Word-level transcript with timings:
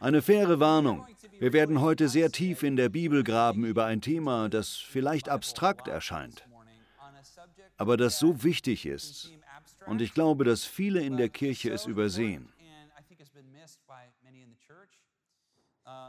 Eine 0.00 0.22
faire 0.22 0.60
Warnung. 0.60 1.06
Wir 1.38 1.52
werden 1.52 1.80
heute 1.80 2.08
sehr 2.08 2.30
tief 2.30 2.62
in 2.62 2.76
der 2.76 2.88
Bibel 2.88 3.24
graben 3.24 3.64
über 3.64 3.84
ein 3.84 4.00
Thema, 4.00 4.48
das 4.48 4.76
vielleicht 4.76 5.28
abstrakt 5.28 5.88
erscheint, 5.88 6.46
aber 7.76 7.96
das 7.96 8.18
so 8.18 8.42
wichtig 8.42 8.86
ist. 8.86 9.32
Und 9.86 10.00
ich 10.00 10.14
glaube, 10.14 10.44
dass 10.44 10.64
viele 10.64 11.02
in 11.02 11.16
der 11.16 11.28
Kirche 11.28 11.70
es 11.70 11.86
übersehen. 11.86 12.48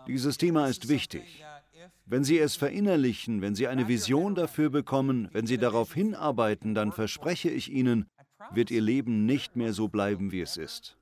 Dieses 0.07 0.37
Thema 0.37 0.67
ist 0.67 0.87
wichtig. 0.87 1.43
Wenn 2.05 2.23
Sie 2.23 2.39
es 2.39 2.55
verinnerlichen, 2.55 3.41
wenn 3.41 3.55
Sie 3.55 3.67
eine 3.67 3.87
Vision 3.87 4.35
dafür 4.35 4.69
bekommen, 4.69 5.29
wenn 5.33 5.47
Sie 5.47 5.57
darauf 5.57 5.93
hinarbeiten, 5.93 6.75
dann 6.75 6.91
verspreche 6.91 7.49
ich 7.49 7.71
Ihnen, 7.71 8.05
wird 8.51 8.71
Ihr 8.71 8.81
Leben 8.81 9.25
nicht 9.25 9.55
mehr 9.55 9.73
so 9.73 9.87
bleiben, 9.87 10.31
wie 10.31 10.41
es 10.41 10.57
ist. 10.57 10.97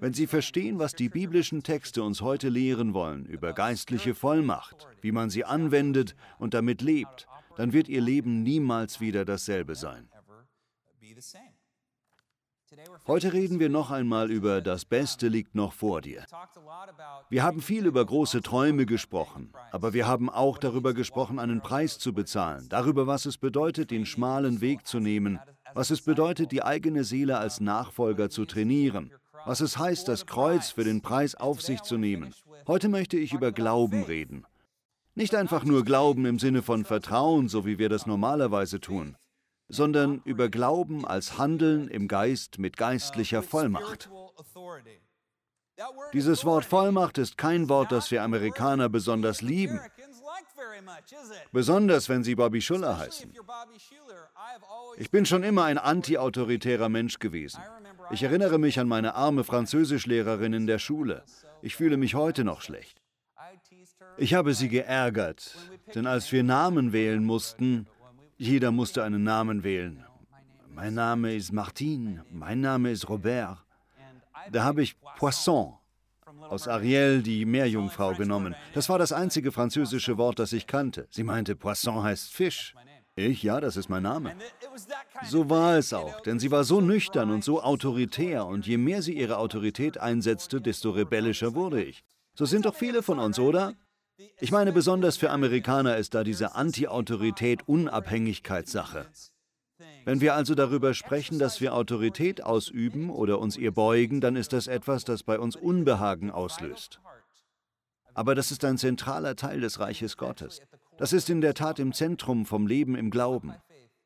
Wenn 0.00 0.12
Sie 0.12 0.26
verstehen, 0.26 0.78
was 0.78 0.94
die 0.94 1.08
biblischen 1.08 1.62
Texte 1.62 2.02
uns 2.02 2.20
heute 2.20 2.48
lehren 2.48 2.94
wollen 2.94 3.26
über 3.26 3.52
geistliche 3.52 4.14
Vollmacht, 4.14 4.86
wie 5.00 5.12
man 5.12 5.30
sie 5.30 5.44
anwendet 5.44 6.14
und 6.38 6.54
damit 6.54 6.82
lebt, 6.82 7.26
dann 7.56 7.72
wird 7.72 7.88
Ihr 7.88 8.00
Leben 8.00 8.42
niemals 8.42 9.00
wieder 9.00 9.24
dasselbe 9.24 9.74
sein. 9.74 10.08
Heute 13.06 13.32
reden 13.32 13.60
wir 13.60 13.68
noch 13.68 13.90
einmal 13.90 14.30
über 14.30 14.60
das 14.60 14.84
Beste 14.84 15.28
liegt 15.28 15.54
noch 15.54 15.72
vor 15.72 16.00
dir. 16.00 16.24
Wir 17.28 17.42
haben 17.42 17.60
viel 17.60 17.86
über 17.86 18.04
große 18.04 18.42
Träume 18.42 18.86
gesprochen, 18.86 19.52
aber 19.70 19.92
wir 19.92 20.06
haben 20.06 20.28
auch 20.28 20.58
darüber 20.58 20.92
gesprochen, 20.92 21.38
einen 21.38 21.60
Preis 21.60 21.98
zu 21.98 22.12
bezahlen, 22.12 22.66
darüber, 22.68 23.06
was 23.06 23.26
es 23.26 23.38
bedeutet, 23.38 23.90
den 23.90 24.06
schmalen 24.06 24.60
Weg 24.60 24.86
zu 24.86 24.98
nehmen, 24.98 25.38
was 25.74 25.90
es 25.90 26.02
bedeutet, 26.02 26.50
die 26.52 26.62
eigene 26.62 27.04
Seele 27.04 27.38
als 27.38 27.60
Nachfolger 27.60 28.30
zu 28.30 28.44
trainieren, 28.44 29.12
was 29.46 29.60
es 29.60 29.78
heißt, 29.78 30.08
das 30.08 30.26
Kreuz 30.26 30.70
für 30.70 30.84
den 30.84 31.02
Preis 31.02 31.34
auf 31.34 31.62
sich 31.62 31.82
zu 31.82 31.96
nehmen. 31.96 32.34
Heute 32.66 32.88
möchte 32.88 33.16
ich 33.16 33.32
über 33.32 33.52
Glauben 33.52 34.02
reden. 34.04 34.46
Nicht 35.14 35.34
einfach 35.34 35.64
nur 35.64 35.84
Glauben 35.84 36.26
im 36.26 36.38
Sinne 36.38 36.62
von 36.62 36.84
Vertrauen, 36.84 37.48
so 37.48 37.64
wie 37.66 37.78
wir 37.78 37.88
das 37.88 38.06
normalerweise 38.06 38.80
tun, 38.80 39.16
sondern 39.68 40.22
über 40.24 40.48
Glauben 40.48 41.06
als 41.06 41.38
Handeln 41.38 41.88
im 41.88 42.08
Geist 42.08 42.58
mit 42.58 42.76
geistlicher 42.76 43.42
Vollmacht. 43.42 44.10
Dieses 46.12 46.44
Wort 46.44 46.64
Vollmacht 46.64 47.18
ist 47.18 47.36
kein 47.36 47.68
Wort, 47.68 47.92
das 47.92 48.10
wir 48.10 48.22
Amerikaner 48.22 48.88
besonders 48.88 49.42
lieben. 49.42 49.80
Besonders 51.52 52.08
wenn 52.08 52.24
sie 52.24 52.34
Bobby 52.34 52.60
Schuller 52.60 52.98
heißen. 52.98 53.32
Ich 54.96 55.10
bin 55.10 55.26
schon 55.26 55.42
immer 55.42 55.64
ein 55.64 55.78
antiautoritärer 55.78 56.88
Mensch 56.88 57.18
gewesen. 57.18 57.60
Ich 58.14 58.22
erinnere 58.22 58.60
mich 58.60 58.78
an 58.78 58.86
meine 58.86 59.16
arme 59.16 59.42
Französischlehrerin 59.42 60.52
in 60.52 60.68
der 60.68 60.78
Schule. 60.78 61.24
Ich 61.62 61.74
fühle 61.74 61.96
mich 61.96 62.14
heute 62.14 62.44
noch 62.44 62.60
schlecht. 62.60 63.02
Ich 64.18 64.34
habe 64.34 64.54
sie 64.54 64.68
geärgert, 64.68 65.56
denn 65.96 66.06
als 66.06 66.30
wir 66.30 66.44
Namen 66.44 66.92
wählen 66.92 67.24
mussten, 67.24 67.88
jeder 68.36 68.70
musste 68.70 69.02
einen 69.02 69.24
Namen 69.24 69.64
wählen. 69.64 70.04
Mein 70.68 70.94
Name 70.94 71.34
ist 71.34 71.50
Martine, 71.52 72.24
mein 72.30 72.60
Name 72.60 72.92
ist 72.92 73.08
Robert. 73.08 73.64
Da 74.52 74.62
habe 74.62 74.82
ich 74.84 74.94
Poisson 75.18 75.74
aus 76.48 76.68
Ariel, 76.68 77.20
die 77.20 77.44
Meerjungfrau, 77.44 78.14
genommen. 78.14 78.54
Das 78.74 78.88
war 78.88 78.98
das 79.00 79.12
einzige 79.12 79.50
französische 79.50 80.18
Wort, 80.18 80.38
das 80.38 80.52
ich 80.52 80.68
kannte. 80.68 81.08
Sie 81.10 81.24
meinte, 81.24 81.56
Poisson 81.56 82.00
heißt 82.04 82.32
Fisch. 82.32 82.76
Ich, 83.16 83.44
ja, 83.44 83.60
das 83.60 83.76
ist 83.76 83.88
mein 83.88 84.02
Name. 84.02 84.34
So 85.24 85.48
war 85.48 85.78
es 85.78 85.92
auch, 85.92 86.20
denn 86.22 86.40
sie 86.40 86.50
war 86.50 86.64
so 86.64 86.80
nüchtern 86.80 87.30
und 87.30 87.44
so 87.44 87.62
autoritär, 87.62 88.44
und 88.46 88.66
je 88.66 88.76
mehr 88.76 89.02
sie 89.02 89.16
ihre 89.16 89.38
Autorität 89.38 89.98
einsetzte, 89.98 90.60
desto 90.60 90.90
rebellischer 90.90 91.54
wurde 91.54 91.84
ich. 91.84 92.02
So 92.34 92.44
sind 92.44 92.66
doch 92.66 92.74
viele 92.74 93.04
von 93.04 93.20
uns, 93.20 93.38
oder? 93.38 93.74
Ich 94.40 94.50
meine, 94.50 94.72
besonders 94.72 95.16
für 95.16 95.30
Amerikaner 95.30 95.96
ist 95.96 96.14
da 96.14 96.24
diese 96.24 96.56
Anti-Autorität-Unabhängigkeitssache. 96.56 99.06
Wenn 100.04 100.20
wir 100.20 100.34
also 100.34 100.56
darüber 100.56 100.94
sprechen, 100.94 101.38
dass 101.38 101.60
wir 101.60 101.74
Autorität 101.74 102.42
ausüben 102.42 103.10
oder 103.10 103.38
uns 103.38 103.56
ihr 103.56 103.70
beugen, 103.72 104.20
dann 104.20 104.34
ist 104.36 104.52
das 104.52 104.66
etwas, 104.66 105.04
das 105.04 105.22
bei 105.22 105.38
uns 105.38 105.54
Unbehagen 105.56 106.32
auslöst. 106.32 107.00
Aber 108.12 108.34
das 108.34 108.50
ist 108.50 108.64
ein 108.64 108.78
zentraler 108.78 109.36
Teil 109.36 109.60
des 109.60 109.78
Reiches 109.80 110.16
Gottes. 110.16 110.60
Das 110.96 111.12
ist 111.12 111.30
in 111.30 111.40
der 111.40 111.54
Tat 111.54 111.78
im 111.78 111.92
Zentrum 111.92 112.46
vom 112.46 112.66
Leben 112.66 112.94
im 112.94 113.10
Glauben. 113.10 113.54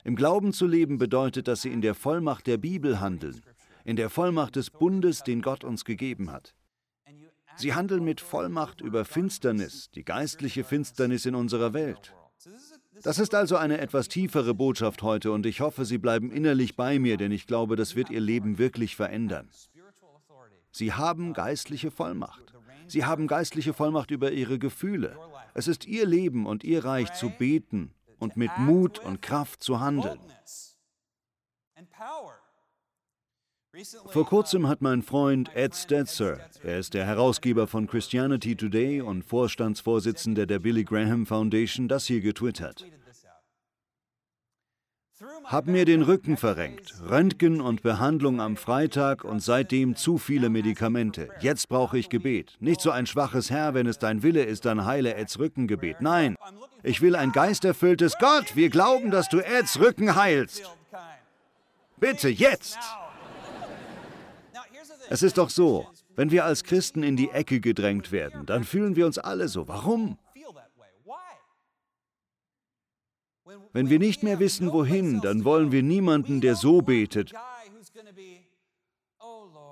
Im 0.04 0.16
Glauben 0.16 0.52
zu 0.52 0.66
leben 0.66 0.98
bedeutet, 0.98 1.48
dass 1.48 1.62
sie 1.62 1.72
in 1.72 1.82
der 1.82 1.94
Vollmacht 1.94 2.46
der 2.46 2.56
Bibel 2.56 3.00
handeln, 3.00 3.42
in 3.84 3.96
der 3.96 4.10
Vollmacht 4.10 4.56
des 4.56 4.70
Bundes, 4.70 5.22
den 5.22 5.42
Gott 5.42 5.64
uns 5.64 5.84
gegeben 5.84 6.30
hat. 6.32 6.54
Sie 7.56 7.74
handeln 7.74 8.04
mit 8.04 8.20
Vollmacht 8.20 8.80
über 8.80 9.04
Finsternis, 9.04 9.90
die 9.90 10.04
geistliche 10.04 10.64
Finsternis 10.64 11.26
in 11.26 11.34
unserer 11.34 11.72
Welt. 11.72 12.14
Das 13.02 13.18
ist 13.18 13.34
also 13.34 13.56
eine 13.56 13.78
etwas 13.78 14.08
tiefere 14.08 14.54
Botschaft 14.54 15.02
heute 15.02 15.32
und 15.32 15.44
ich 15.44 15.60
hoffe, 15.60 15.84
Sie 15.84 15.98
bleiben 15.98 16.30
innerlich 16.30 16.76
bei 16.76 16.98
mir, 16.98 17.16
denn 17.16 17.32
ich 17.32 17.46
glaube, 17.46 17.76
das 17.76 17.96
wird 17.96 18.10
Ihr 18.10 18.20
Leben 18.20 18.58
wirklich 18.58 18.96
verändern. 18.96 19.48
Sie 20.70 20.92
haben 20.92 21.32
geistliche 21.32 21.90
Vollmacht. 21.90 22.54
Sie 22.86 23.04
haben 23.04 23.26
geistliche 23.26 23.74
Vollmacht 23.74 24.10
über 24.10 24.32
Ihre 24.32 24.58
Gefühle. 24.58 25.16
Es 25.58 25.66
ist 25.66 25.86
Ihr 25.86 26.06
Leben 26.06 26.46
und 26.46 26.62
Ihr 26.62 26.84
Reich 26.84 27.12
zu 27.14 27.30
beten 27.30 27.90
und 28.20 28.36
mit 28.36 28.56
Mut 28.58 29.00
und 29.00 29.20
Kraft 29.20 29.60
zu 29.60 29.80
handeln. 29.80 30.20
Vor 34.06 34.24
kurzem 34.24 34.68
hat 34.68 34.82
mein 34.82 35.02
Freund 35.02 35.50
Ed 35.56 35.74
Stetzer, 35.74 36.38
er 36.62 36.78
ist 36.78 36.94
der 36.94 37.06
Herausgeber 37.06 37.66
von 37.66 37.88
Christianity 37.88 38.54
Today 38.54 39.00
und 39.00 39.24
Vorstandsvorsitzender 39.24 40.46
der 40.46 40.60
Billy 40.60 40.84
Graham 40.84 41.26
Foundation, 41.26 41.88
das 41.88 42.06
hier 42.06 42.20
getwittert. 42.20 42.86
Hab 45.44 45.66
mir 45.66 45.84
den 45.84 46.02
Rücken 46.02 46.36
verrenkt, 46.36 46.94
Röntgen 47.08 47.60
und 47.60 47.82
Behandlung 47.82 48.40
am 48.40 48.56
Freitag 48.56 49.24
und 49.24 49.40
seitdem 49.40 49.96
zu 49.96 50.18
viele 50.18 50.48
Medikamente. 50.48 51.28
Jetzt 51.40 51.68
brauche 51.68 51.98
ich 51.98 52.08
Gebet. 52.08 52.56
Nicht 52.60 52.80
so 52.80 52.90
ein 52.90 53.06
schwaches 53.06 53.50
Herr, 53.50 53.74
wenn 53.74 53.86
es 53.86 53.98
dein 53.98 54.22
Wille 54.22 54.44
ist, 54.44 54.64
dann 54.64 54.84
heile 54.84 55.14
Eds 55.14 55.38
Rückengebet. 55.38 56.00
Nein, 56.00 56.36
ich 56.82 57.00
will 57.00 57.16
ein 57.16 57.32
geisterfülltes 57.32 58.14
Gott. 58.20 58.54
Wir 58.54 58.70
glauben, 58.70 59.10
dass 59.10 59.28
du 59.28 59.40
Eds 59.40 59.80
Rücken 59.80 60.14
heilst. 60.14 60.62
Bitte, 61.98 62.28
jetzt! 62.28 62.78
Es 65.10 65.22
ist 65.22 65.38
doch 65.38 65.50
so, 65.50 65.88
wenn 66.14 66.30
wir 66.30 66.44
als 66.44 66.62
Christen 66.62 67.02
in 67.02 67.16
die 67.16 67.30
Ecke 67.30 67.60
gedrängt 67.60 68.12
werden, 68.12 68.46
dann 68.46 68.62
fühlen 68.62 68.94
wir 68.94 69.06
uns 69.06 69.18
alle 69.18 69.48
so. 69.48 69.66
Warum? 69.66 70.18
Wenn 73.72 73.90
wir 73.90 73.98
nicht 73.98 74.22
mehr 74.22 74.38
wissen, 74.38 74.72
wohin, 74.72 75.20
dann 75.20 75.44
wollen 75.44 75.72
wir 75.72 75.82
niemanden, 75.82 76.40
der 76.40 76.54
so 76.54 76.82
betet. 76.82 77.32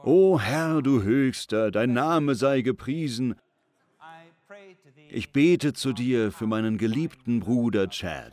O 0.05 0.39
Herr, 0.39 0.83
du 0.83 1.03
Höchster, 1.03 1.71
dein 1.71 1.93
Name 1.93 2.35
sei 2.35 2.61
gepriesen. 2.61 3.35
Ich 5.11 5.33
bete 5.33 5.73
zu 5.73 5.93
dir 5.93 6.33
für 6.33 6.47
meinen 6.47 6.79
geliebten 6.79 7.41
Bruder 7.41 7.89
Chad. 7.89 8.33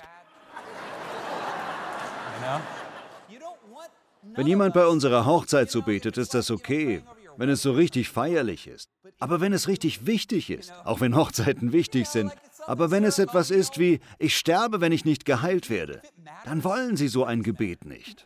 Wenn 4.35 4.47
jemand 4.47 4.73
bei 4.73 4.85
unserer 4.85 5.25
Hochzeit 5.25 5.69
so 5.69 5.81
betet, 5.81 6.17
ist 6.17 6.33
das 6.33 6.51
okay, 6.51 7.03
wenn 7.37 7.49
es 7.49 7.61
so 7.61 7.71
richtig 7.71 8.09
feierlich 8.09 8.67
ist. 8.67 8.89
Aber 9.19 9.41
wenn 9.41 9.53
es 9.53 9.67
richtig 9.67 10.05
wichtig 10.05 10.49
ist, 10.49 10.73
auch 10.85 11.01
wenn 11.01 11.15
Hochzeiten 11.15 11.71
wichtig 11.71 12.07
sind, 12.07 12.31
aber 12.67 12.91
wenn 12.91 13.03
es 13.03 13.19
etwas 13.19 13.51
ist 13.51 13.79
wie, 13.79 13.99
ich 14.19 14.37
sterbe, 14.37 14.81
wenn 14.81 14.91
ich 14.91 15.05
nicht 15.05 15.25
geheilt 15.25 15.69
werde, 15.69 16.01
dann 16.45 16.63
wollen 16.63 16.97
sie 16.97 17.07
so 17.07 17.25
ein 17.25 17.43
Gebet 17.43 17.85
nicht. 17.85 18.25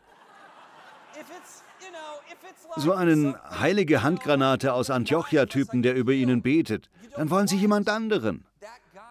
So 2.75 2.93
einen 2.93 3.35
heilige 3.59 4.03
Handgranate 4.03 4.73
aus 4.73 4.89
Antiochia-Typen, 4.89 5.81
der 5.81 5.95
über 5.95 6.13
ihnen 6.13 6.41
betet, 6.41 6.89
dann 7.15 7.29
wollen 7.29 7.47
sie 7.47 7.57
jemand 7.57 7.89
anderen. 7.89 8.45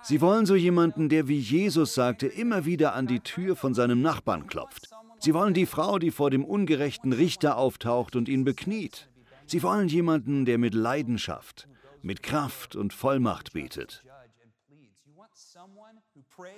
Sie 0.02 0.20
wollen 0.20 0.46
so 0.46 0.54
jemanden, 0.54 1.08
der, 1.08 1.26
wie 1.26 1.38
Jesus 1.38 1.94
sagte, 1.94 2.28
immer 2.28 2.64
wieder 2.64 2.94
an 2.94 3.08
die 3.08 3.20
Tür 3.20 3.56
von 3.56 3.74
seinem 3.74 4.02
Nachbarn 4.02 4.46
klopft. 4.46 4.88
Sie 5.18 5.34
wollen 5.34 5.54
die 5.54 5.66
Frau, 5.66 5.98
die 5.98 6.12
vor 6.12 6.30
dem 6.30 6.44
ungerechten 6.44 7.12
Richter 7.12 7.56
auftaucht 7.56 8.14
und 8.14 8.28
ihn 8.28 8.44
bekniet. 8.44 9.08
Sie 9.46 9.64
wollen 9.64 9.88
jemanden, 9.88 10.44
der 10.44 10.58
mit 10.58 10.74
Leidenschaft, 10.74 11.66
mit 12.02 12.22
Kraft 12.22 12.76
und 12.76 12.92
Vollmacht 12.92 13.52
betet. 13.52 14.04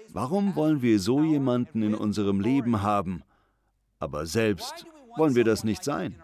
Warum 0.09 0.57
wollen 0.57 0.83
wir 0.83 0.99
so 0.99 1.23
jemanden 1.23 1.83
in 1.83 1.95
unserem 1.95 2.41
Leben 2.41 2.83
haben, 2.83 3.23
aber 3.99 4.27
selbst 4.27 4.87
wollen 5.17 5.35
wir 5.35 5.45
das 5.45 5.65
nicht 5.65 5.85
sein? 5.85 6.21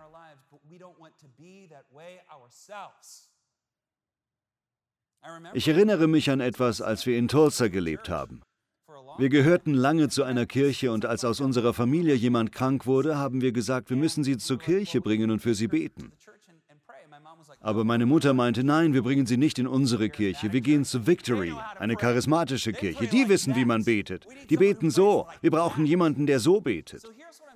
Ich 5.55 5.69
erinnere 5.69 6.07
mich 6.07 6.31
an 6.31 6.41
etwas, 6.41 6.83
als 6.83 7.07
wir 7.07 7.17
in 7.17 7.29
Tulsa 7.29 7.69
gelebt 7.69 8.09
haben. 8.09 8.43
Wir 9.17 9.29
gehörten 9.29 9.75
lange 9.75 10.09
zu 10.09 10.25
einer 10.25 10.45
Kirche 10.45 10.91
und 10.91 11.07
als 11.07 11.25
aus 11.25 11.41
unserer 11.41 11.73
Familie 11.73 12.15
jemand 12.15 12.53
krank 12.53 12.85
wurde, 12.85 13.17
haben 13.17 13.41
wir 13.41 13.53
gesagt, 13.53 13.91
wir 13.91 13.97
müssen 13.97 14.25
sie 14.25 14.39
zur 14.39 14.59
Kirche 14.59 15.01
bringen 15.01 15.31
und 15.31 15.41
für 15.41 15.55
sie 15.55 15.69
beten. 15.69 16.13
Aber 17.65 17.83
meine 17.83 18.05
Mutter 18.05 18.35
meinte, 18.35 18.63
nein, 18.63 18.93
wir 18.93 19.03
bringen 19.03 19.25
sie 19.25 19.39
nicht 19.39 19.59
in 19.59 19.67
unsere 19.67 20.11
Kirche. 20.11 20.53
Wir 20.53 20.61
gehen 20.61 20.85
zu 20.85 21.07
Victory, 21.07 21.55
eine 21.79 21.97
charismatische 21.97 22.75
Kirche. 22.75 23.07
Die 23.07 23.27
wissen, 23.31 23.57
wie 23.57 23.65
man 23.65 23.85
betet. 23.85 24.27
Die 24.51 24.59
beten 24.59 24.91
so. 24.91 25.27
Wir 25.41 25.51
brauchen 25.51 25.87
jemanden, 25.87 26.27
der 26.27 26.41
so 26.41 26.61
betet. 26.61 27.05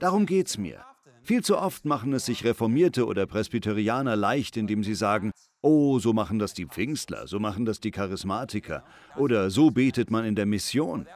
Darum 0.00 0.24
geht's 0.24 0.56
mir. 0.56 0.82
Viel 1.22 1.44
zu 1.44 1.58
oft 1.58 1.84
machen 1.84 2.14
es 2.14 2.24
sich 2.24 2.42
Reformierte 2.42 3.04
oder 3.04 3.26
Presbyterianer 3.26 4.16
leicht, 4.16 4.56
indem 4.56 4.82
sie 4.82 4.94
sagen, 4.94 5.30
oh, 5.60 5.98
so 5.98 6.14
machen 6.14 6.38
das 6.38 6.54
die 6.54 6.64
Pfingstler, 6.64 7.26
so 7.26 7.38
machen 7.38 7.66
das 7.66 7.78
die 7.78 7.90
Charismatiker 7.90 8.84
oder 9.14 9.50
so 9.50 9.70
betet 9.70 10.10
man 10.10 10.24
in 10.24 10.36
der 10.36 10.46
Mission. 10.46 11.06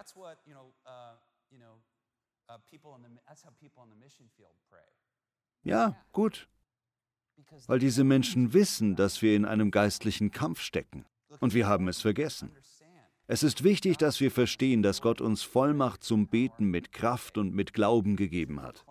Ja, 5.65 5.97
gut, 6.13 6.47
weil 7.67 7.79
diese 7.79 8.05
Menschen 8.05 8.53
wissen, 8.53 8.97
dass 8.97 9.23
wir 9.23 9.37
in 9.37 9.45
einem 9.45 9.71
geistlichen 9.71 10.31
Kampf 10.31 10.61
stecken. 10.61 11.05
Und 11.41 11.55
wir 11.55 11.67
haben 11.67 11.89
es 11.89 12.01
vergessen. 12.01 12.51
Es 13.27 13.43
ist 13.43 13.65
wichtig, 13.65 13.97
dass 13.99 14.21
wir 14.21 14.31
verstehen, 14.31 14.83
dass 14.83 15.01
Gott 15.01 15.21
uns 15.21 15.43
Vollmacht 15.43 16.05
zum 16.05 16.27
Beten 16.27 16.67
mit 16.67 16.93
Kraft 16.93 17.39
und 17.39 17.55
mit 17.55 17.73
Glauben 17.73 18.17
gegeben 18.17 18.61
hat, 18.63 18.85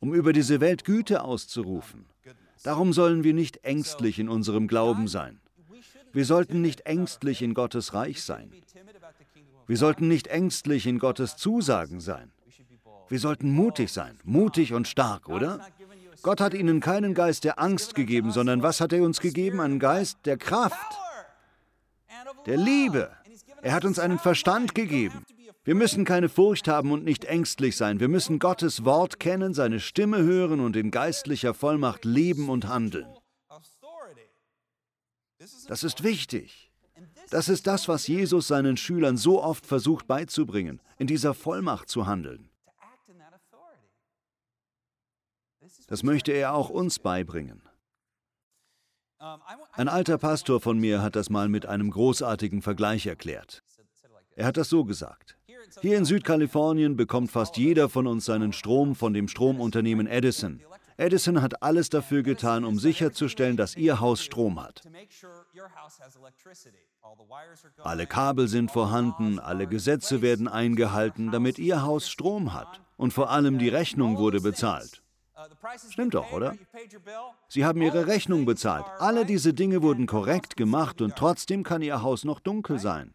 um 0.00 0.14
über 0.14 0.32
diese 0.32 0.60
Welt 0.60 0.84
Güte 0.84 1.22
auszurufen. 1.22 2.06
Darum 2.62 2.92
sollen 2.92 3.24
wir 3.24 3.34
nicht 3.34 3.64
ängstlich 3.64 4.18
in 4.18 4.28
unserem 4.28 4.68
Glauben 4.68 5.06
sein. 5.06 5.40
Wir 6.12 6.24
sollten 6.24 6.62
nicht 6.62 6.82
ängstlich 6.82 7.42
in 7.42 7.54
Gottes 7.54 7.94
Reich 7.94 8.22
sein. 8.22 8.50
Wir 9.66 9.76
sollten 9.76 10.08
nicht 10.08 10.28
ängstlich 10.28 10.86
in 10.86 10.98
Gottes 10.98 11.36
Zusagen 11.36 12.00
sein. 12.00 12.32
Wir 13.08 13.18
sollten 13.18 13.50
mutig 13.50 13.92
sein, 13.92 14.18
mutig 14.24 14.72
und 14.72 14.88
stark, 14.88 15.28
oder? 15.28 15.60
Gott 16.22 16.40
hat 16.40 16.54
ihnen 16.54 16.80
keinen 16.80 17.14
Geist 17.14 17.44
der 17.44 17.58
Angst 17.58 17.94
gegeben, 17.94 18.32
sondern 18.32 18.62
was 18.62 18.80
hat 18.80 18.92
er 18.92 19.02
uns 19.02 19.20
gegeben? 19.20 19.60
Einen 19.60 19.78
Geist 19.78 20.18
der 20.24 20.36
Kraft, 20.36 20.98
der 22.46 22.56
Liebe. 22.56 23.10
Er 23.62 23.72
hat 23.72 23.84
uns 23.84 23.98
einen 23.98 24.18
Verstand 24.18 24.74
gegeben. 24.74 25.24
Wir 25.64 25.74
müssen 25.74 26.04
keine 26.04 26.28
Furcht 26.28 26.66
haben 26.66 26.92
und 26.92 27.04
nicht 27.04 27.24
ängstlich 27.24 27.76
sein. 27.76 28.00
Wir 28.00 28.08
müssen 28.08 28.38
Gottes 28.38 28.84
Wort 28.84 29.20
kennen, 29.20 29.52
seine 29.52 29.80
Stimme 29.80 30.18
hören 30.22 30.60
und 30.60 30.76
in 30.76 30.90
geistlicher 30.90 31.52
Vollmacht 31.54 32.04
leben 32.04 32.48
und 32.48 32.68
handeln. 32.68 33.06
Das 35.68 35.84
ist 35.84 36.02
wichtig. 36.02 36.70
Das 37.30 37.48
ist 37.48 37.66
das, 37.66 37.88
was 37.88 38.06
Jesus 38.06 38.48
seinen 38.48 38.76
Schülern 38.76 39.16
so 39.16 39.42
oft 39.42 39.66
versucht 39.66 40.06
beizubringen, 40.06 40.80
in 40.96 41.06
dieser 41.06 41.34
Vollmacht 41.34 41.88
zu 41.88 42.06
handeln. 42.06 42.47
Das 45.88 46.02
möchte 46.02 46.32
er 46.32 46.54
auch 46.54 46.68
uns 46.70 46.98
beibringen. 46.98 47.62
Ein 49.72 49.88
alter 49.88 50.18
Pastor 50.18 50.60
von 50.60 50.78
mir 50.78 51.02
hat 51.02 51.16
das 51.16 51.28
mal 51.28 51.48
mit 51.48 51.66
einem 51.66 51.90
großartigen 51.90 52.62
Vergleich 52.62 53.06
erklärt. 53.06 53.64
Er 54.36 54.46
hat 54.46 54.56
das 54.56 54.68
so 54.68 54.84
gesagt. 54.84 55.36
Hier 55.80 55.98
in 55.98 56.04
Südkalifornien 56.04 56.96
bekommt 56.96 57.30
fast 57.30 57.56
jeder 57.56 57.88
von 57.88 58.06
uns 58.06 58.26
seinen 58.26 58.52
Strom 58.52 58.94
von 58.94 59.12
dem 59.12 59.26
Stromunternehmen 59.26 60.06
Edison. 60.06 60.60
Edison 60.96 61.42
hat 61.42 61.62
alles 61.62 61.90
dafür 61.90 62.22
getan, 62.22 62.64
um 62.64 62.78
sicherzustellen, 62.78 63.56
dass 63.56 63.76
Ihr 63.76 63.98
Haus 63.98 64.22
Strom 64.22 64.60
hat. 64.62 64.82
Alle 67.78 68.06
Kabel 68.06 68.48
sind 68.48 68.70
vorhanden, 68.70 69.38
alle 69.38 69.66
Gesetze 69.66 70.22
werden 70.22 70.48
eingehalten, 70.48 71.30
damit 71.30 71.58
Ihr 71.58 71.82
Haus 71.82 72.08
Strom 72.08 72.52
hat. 72.52 72.80
Und 72.96 73.12
vor 73.12 73.30
allem 73.30 73.58
die 73.58 73.68
Rechnung 73.68 74.18
wurde 74.18 74.40
bezahlt. 74.40 75.02
Stimmt 75.90 76.14
doch, 76.14 76.32
oder? 76.32 76.56
Sie 77.48 77.64
haben 77.64 77.82
Ihre 77.82 78.06
Rechnung 78.06 78.44
bezahlt. 78.44 78.84
Alle 78.98 79.24
diese 79.24 79.54
Dinge 79.54 79.82
wurden 79.82 80.06
korrekt 80.06 80.56
gemacht 80.56 81.00
und 81.00 81.16
trotzdem 81.16 81.62
kann 81.62 81.82
Ihr 81.82 82.02
Haus 82.02 82.24
noch 82.24 82.40
dunkel 82.40 82.78
sein. 82.78 83.14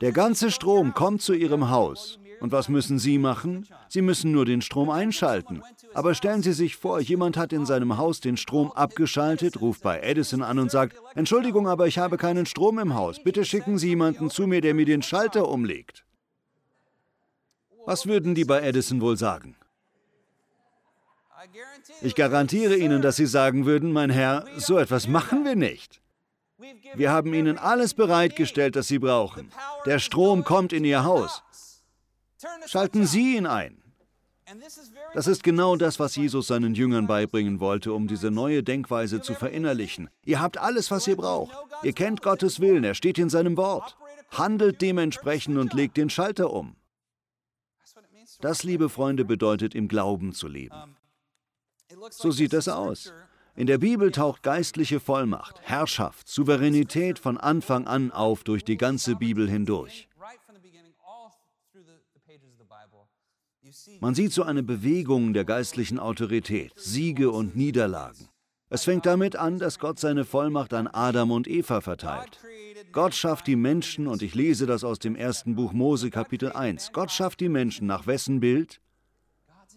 Der 0.00 0.12
ganze 0.12 0.50
Strom 0.50 0.94
kommt 0.94 1.22
zu 1.22 1.32
Ihrem 1.32 1.70
Haus. 1.70 2.18
Und 2.40 2.52
was 2.52 2.68
müssen 2.68 2.98
Sie 2.98 3.18
machen? 3.18 3.66
Sie 3.88 4.02
müssen 4.02 4.30
nur 4.30 4.44
den 4.44 4.62
Strom 4.62 4.90
einschalten. 4.90 5.62
Aber 5.92 6.14
stellen 6.14 6.42
Sie 6.42 6.52
sich 6.52 6.76
vor, 6.76 7.00
jemand 7.00 7.36
hat 7.36 7.52
in 7.52 7.66
seinem 7.66 7.96
Haus 7.96 8.20
den 8.20 8.36
Strom 8.36 8.70
abgeschaltet, 8.70 9.60
ruft 9.60 9.82
bei 9.82 10.00
Edison 10.00 10.42
an 10.42 10.60
und 10.60 10.70
sagt, 10.70 10.96
Entschuldigung, 11.14 11.66
aber 11.66 11.88
ich 11.88 11.98
habe 11.98 12.16
keinen 12.16 12.46
Strom 12.46 12.78
im 12.78 12.94
Haus. 12.94 13.20
Bitte 13.22 13.44
schicken 13.44 13.78
Sie 13.78 13.88
jemanden 13.88 14.30
zu 14.30 14.46
mir, 14.46 14.60
der 14.60 14.74
mir 14.74 14.86
den 14.86 15.02
Schalter 15.02 15.48
umlegt. 15.48 16.04
Was 17.86 18.06
würden 18.06 18.34
die 18.34 18.44
bei 18.44 18.60
Edison 18.60 19.00
wohl 19.00 19.16
sagen? 19.16 19.56
Ich 22.02 22.14
garantiere 22.14 22.76
Ihnen, 22.76 23.02
dass 23.02 23.16
Sie 23.16 23.26
sagen 23.26 23.66
würden, 23.66 23.92
mein 23.92 24.10
Herr, 24.10 24.44
so 24.56 24.78
etwas 24.78 25.06
machen 25.08 25.44
wir 25.44 25.56
nicht. 25.56 26.00
Wir 26.94 27.12
haben 27.12 27.32
Ihnen 27.34 27.58
alles 27.58 27.94
bereitgestellt, 27.94 28.74
das 28.76 28.88
Sie 28.88 28.98
brauchen. 28.98 29.50
Der 29.86 29.98
Strom 29.98 30.44
kommt 30.44 30.72
in 30.72 30.84
Ihr 30.84 31.04
Haus. 31.04 31.42
Schalten 32.66 33.06
Sie 33.06 33.36
ihn 33.36 33.46
ein. 33.46 33.82
Das 35.14 35.26
ist 35.26 35.42
genau 35.42 35.76
das, 35.76 35.98
was 35.98 36.16
Jesus 36.16 36.46
seinen 36.46 36.74
Jüngern 36.74 37.06
beibringen 37.06 37.60
wollte, 37.60 37.92
um 37.92 38.08
diese 38.08 38.30
neue 38.30 38.62
Denkweise 38.62 39.20
zu 39.20 39.34
verinnerlichen. 39.34 40.08
Ihr 40.24 40.40
habt 40.40 40.58
alles, 40.58 40.90
was 40.90 41.06
ihr 41.06 41.16
braucht. 41.16 41.54
Ihr 41.82 41.92
kennt 41.92 42.22
Gottes 42.22 42.58
Willen, 42.60 42.84
er 42.84 42.94
steht 42.94 43.18
in 43.18 43.28
seinem 43.28 43.56
Wort. 43.56 43.96
Handelt 44.30 44.80
dementsprechend 44.80 45.58
und 45.58 45.74
legt 45.74 45.96
den 45.96 46.10
Schalter 46.10 46.50
um. 46.50 46.76
Das, 48.40 48.62
liebe 48.62 48.88
Freunde, 48.88 49.24
bedeutet 49.24 49.74
im 49.74 49.88
Glauben 49.88 50.32
zu 50.32 50.48
leben. 50.48 50.96
So 52.10 52.30
sieht 52.30 52.52
es 52.52 52.68
aus. 52.68 53.12
In 53.56 53.66
der 53.66 53.78
Bibel 53.78 54.12
taucht 54.12 54.42
geistliche 54.42 55.00
Vollmacht, 55.00 55.60
Herrschaft, 55.62 56.28
Souveränität 56.28 57.18
von 57.18 57.38
Anfang 57.38 57.86
an 57.86 58.12
auf 58.12 58.44
durch 58.44 58.64
die 58.64 58.76
ganze 58.76 59.16
Bibel 59.16 59.48
hindurch. 59.48 60.08
Man 64.00 64.14
sieht 64.14 64.32
so 64.32 64.44
eine 64.44 64.62
Bewegung 64.62 65.32
der 65.32 65.44
geistlichen 65.44 65.98
Autorität, 65.98 66.72
Siege 66.76 67.30
und 67.30 67.56
Niederlagen. 67.56 68.28
Es 68.70 68.84
fängt 68.84 69.06
damit 69.06 69.36
an, 69.36 69.58
dass 69.58 69.78
Gott 69.78 69.98
seine 69.98 70.24
Vollmacht 70.24 70.74
an 70.74 70.86
Adam 70.86 71.30
und 71.30 71.48
Eva 71.48 71.80
verteilt. 71.80 72.38
Gott 72.92 73.14
schafft 73.14 73.46
die 73.46 73.56
Menschen, 73.56 74.06
und 74.06 74.22
ich 74.22 74.34
lese 74.34 74.66
das 74.66 74.84
aus 74.84 74.98
dem 74.98 75.16
ersten 75.16 75.54
Buch 75.56 75.72
Mose 75.72 76.10
Kapitel 76.10 76.52
1. 76.52 76.92
Gott 76.92 77.10
schafft 77.10 77.40
die 77.40 77.48
Menschen 77.48 77.86
nach 77.86 78.06
wessen 78.06 78.40
Bild? 78.40 78.80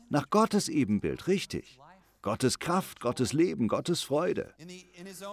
Nach 0.09 0.29
Gottes 0.29 0.69
Ebenbild, 0.69 1.27
richtig. 1.27 1.79
Gottes 2.21 2.59
Kraft, 2.59 2.99
Gottes 2.99 3.33
Leben, 3.33 3.67
Gottes 3.67 4.03
Freude. 4.03 4.53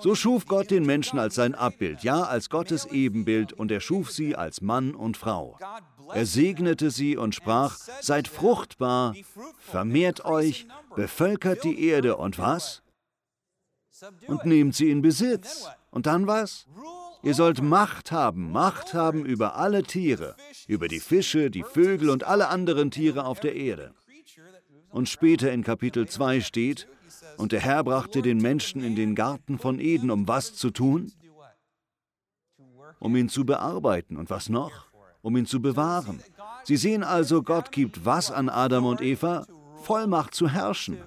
So 0.00 0.14
schuf 0.14 0.46
Gott 0.46 0.70
den 0.70 0.86
Menschen 0.86 1.18
als 1.18 1.34
sein 1.34 1.54
Abbild, 1.54 2.02
ja 2.02 2.22
als 2.22 2.48
Gottes 2.48 2.86
Ebenbild, 2.86 3.52
und 3.52 3.70
er 3.70 3.80
schuf 3.80 4.10
sie 4.10 4.36
als 4.36 4.62
Mann 4.62 4.94
und 4.94 5.16
Frau. 5.16 5.58
Er 6.14 6.24
segnete 6.24 6.90
sie 6.90 7.16
und 7.16 7.34
sprach, 7.34 7.76
seid 8.00 8.28
fruchtbar, 8.28 9.14
vermehrt 9.58 10.24
euch, 10.24 10.66
bevölkert 10.96 11.62
die 11.64 11.86
Erde 11.86 12.16
und 12.16 12.38
was? 12.38 12.82
Und 14.26 14.46
nehmt 14.46 14.74
sie 14.74 14.90
in 14.90 15.02
Besitz. 15.02 15.68
Und 15.90 16.06
dann 16.06 16.26
was? 16.26 16.66
Ihr 17.22 17.34
sollt 17.34 17.60
Macht 17.60 18.12
haben, 18.12 18.52
Macht 18.52 18.94
haben 18.94 19.26
über 19.26 19.56
alle 19.56 19.82
Tiere, 19.82 20.36
über 20.68 20.88
die 20.88 21.00
Fische, 21.00 21.50
die 21.50 21.64
Vögel 21.64 22.10
und 22.10 22.24
alle 22.24 22.48
anderen 22.48 22.90
Tiere 22.90 23.24
auf 23.24 23.40
der 23.40 23.56
Erde. 23.56 23.92
Und 24.90 25.08
später 25.08 25.52
in 25.52 25.62
Kapitel 25.62 26.08
2 26.08 26.40
steht, 26.40 26.88
und 27.36 27.52
der 27.52 27.60
Herr 27.60 27.84
brachte 27.84 28.22
den 28.22 28.38
Menschen 28.38 28.82
in 28.82 28.96
den 28.96 29.14
Garten 29.14 29.58
von 29.58 29.78
Eden, 29.78 30.10
um 30.10 30.26
was 30.26 30.54
zu 30.54 30.70
tun? 30.70 31.12
Um 32.98 33.14
ihn 33.16 33.28
zu 33.28 33.44
bearbeiten. 33.44 34.16
Und 34.16 34.30
was 34.30 34.48
noch? 34.48 34.88
Um 35.22 35.36
ihn 35.36 35.46
zu 35.46 35.60
bewahren. 35.62 36.20
Sie 36.64 36.76
sehen 36.76 37.04
also, 37.04 37.42
Gott 37.42 37.70
gibt 37.70 38.04
was 38.04 38.30
an 38.30 38.48
Adam 38.48 38.86
und 38.86 39.00
Eva? 39.00 39.46
Vollmacht 39.82 40.34
zu 40.34 40.48
herrschen. 40.48 40.98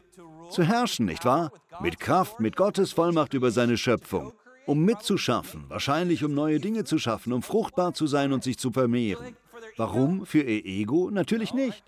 Zu 0.49 0.63
herrschen, 0.63 1.05
nicht 1.05 1.25
wahr? 1.25 1.51
Mit 1.81 1.99
Kraft, 1.99 2.39
mit 2.39 2.55
Gottes 2.55 2.93
Vollmacht 2.93 3.33
über 3.33 3.51
seine 3.51 3.77
Schöpfung. 3.77 4.33
Um 4.65 4.85
mitzuschaffen, 4.85 5.65
wahrscheinlich 5.69 6.23
um 6.23 6.33
neue 6.33 6.59
Dinge 6.59 6.83
zu 6.83 6.97
schaffen, 6.97 7.33
um 7.33 7.41
fruchtbar 7.41 7.93
zu 7.93 8.07
sein 8.07 8.31
und 8.31 8.43
sich 8.43 8.57
zu 8.57 8.71
vermehren. 8.71 9.35
Warum? 9.75 10.25
Für 10.25 10.43
ihr 10.43 10.65
Ego? 10.65 11.09
Natürlich 11.11 11.53
nicht 11.53 11.83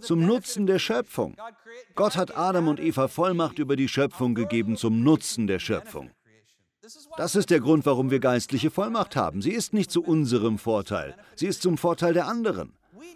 zum 0.00 0.26
Nutzen 0.26 0.66
der 0.66 0.78
Schöpfung. 0.78 1.36
Gott 1.94 2.16
hat 2.16 2.36
Adam 2.36 2.68
und 2.68 2.80
Eva 2.80 3.08
Vollmacht 3.08 3.58
über 3.58 3.76
die 3.76 3.88
Schöpfung 3.88 4.34
gegeben 4.34 4.76
zum 4.76 5.02
Nutzen 5.02 5.46
der 5.46 5.58
Schöpfung. 5.58 6.10
Das 7.16 7.34
ist 7.34 7.50
der 7.50 7.60
Grund, 7.60 7.86
warum 7.86 8.10
wir 8.10 8.20
geistliche 8.20 8.70
Vollmacht 8.70 9.16
haben. 9.16 9.42
Sie 9.42 9.52
ist 9.52 9.72
nicht 9.72 9.90
zu 9.90 10.02
unserem 10.02 10.58
Vorteil, 10.58 11.14
sie 11.34 11.46
ist 11.46 11.62
zum 11.62 11.78
Vorteil 11.78 12.14
der 12.14 12.26
anderen. 12.26 12.74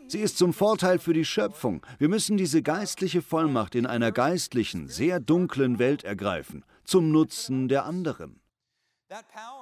Sie 0.09 0.21
ist 0.21 0.37
zum 0.37 0.53
Vorteil 0.53 0.99
für 0.99 1.15
die 1.15 1.25
Schöpfung. 1.25 1.85
Wir 1.99 2.09
müssen 2.09 2.37
diese 2.37 2.63
geistliche 2.63 3.23
Vollmacht 3.23 3.75
in 3.75 3.87
einer 3.87 4.13
geistlichen, 4.13 4.89
sehr 4.89 5.21
dunklen 5.21 5.79
Welt 5.79 6.05
ergreifen, 6.05 6.65
zum 6.85 7.11
Nutzen 7.11 7.69
der 7.69 7.85
anderen. 7.85 8.41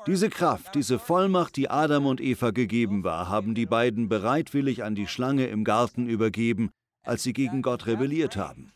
Diese 0.06 0.30
Kraft, 0.30 0.74
diese 0.74 0.98
Vollmacht, 0.98 1.56
die 1.56 1.70
Adam 1.70 2.06
und 2.06 2.20
Eva 2.20 2.50
gegeben 2.50 3.04
war, 3.04 3.28
haben 3.28 3.54
die 3.54 3.66
beiden 3.66 4.08
bereitwillig 4.08 4.84
an 4.84 4.94
die 4.94 5.06
Schlange 5.06 5.46
im 5.46 5.64
Garten 5.64 6.08
übergeben, 6.08 6.70
als 7.02 7.22
sie 7.22 7.32
gegen 7.32 7.62
Gott 7.62 7.86
rebelliert 7.86 8.36
haben. 8.36 8.72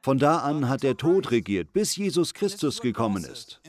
Von 0.00 0.18
da 0.18 0.38
an 0.38 0.68
hat 0.68 0.84
der 0.84 0.96
Tod 0.96 1.32
regiert, 1.32 1.72
bis 1.72 1.96
Jesus 1.96 2.34
Christus 2.34 2.80
gekommen 2.80 3.24
ist. 3.24 3.60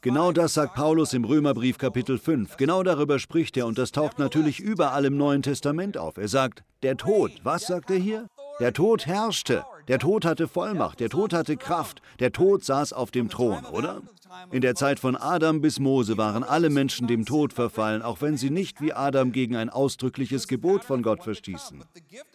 Genau 0.00 0.30
das 0.30 0.54
sagt 0.54 0.74
Paulus 0.74 1.12
im 1.12 1.24
Römerbrief 1.24 1.76
Kapitel 1.76 2.18
5. 2.18 2.56
Genau 2.56 2.84
darüber 2.84 3.18
spricht 3.18 3.56
er 3.56 3.66
und 3.66 3.78
das 3.78 3.90
taucht 3.90 4.18
natürlich 4.18 4.60
überall 4.60 5.04
im 5.06 5.16
Neuen 5.16 5.42
Testament 5.42 5.96
auf. 5.96 6.18
Er 6.18 6.28
sagt, 6.28 6.62
der 6.82 6.96
Tod, 6.96 7.32
was 7.42 7.66
sagt 7.66 7.90
er 7.90 7.96
hier? 7.96 8.28
Der 8.60 8.72
Tod 8.72 9.06
herrschte, 9.06 9.64
der 9.88 9.98
Tod 9.98 10.24
hatte 10.24 10.48
Vollmacht, 10.48 11.00
der 11.00 11.08
Tod 11.08 11.32
hatte 11.32 11.56
Kraft, 11.56 12.02
der 12.20 12.32
Tod 12.32 12.64
saß 12.64 12.92
auf 12.92 13.10
dem 13.10 13.28
Thron, 13.28 13.64
oder? 13.64 14.02
In 14.50 14.60
der 14.60 14.74
Zeit 14.74 15.00
von 15.00 15.16
Adam 15.16 15.60
bis 15.60 15.80
Mose 15.80 16.18
waren 16.18 16.44
alle 16.44 16.70
Menschen 16.70 17.08
dem 17.08 17.24
Tod 17.24 17.52
verfallen, 17.52 18.02
auch 18.02 18.20
wenn 18.20 18.36
sie 18.36 18.50
nicht 18.50 18.80
wie 18.80 18.92
Adam 18.92 19.32
gegen 19.32 19.56
ein 19.56 19.70
ausdrückliches 19.70 20.48
Gebot 20.48 20.84
von 20.84 21.02
Gott 21.02 21.22
verstießen. 21.22 21.82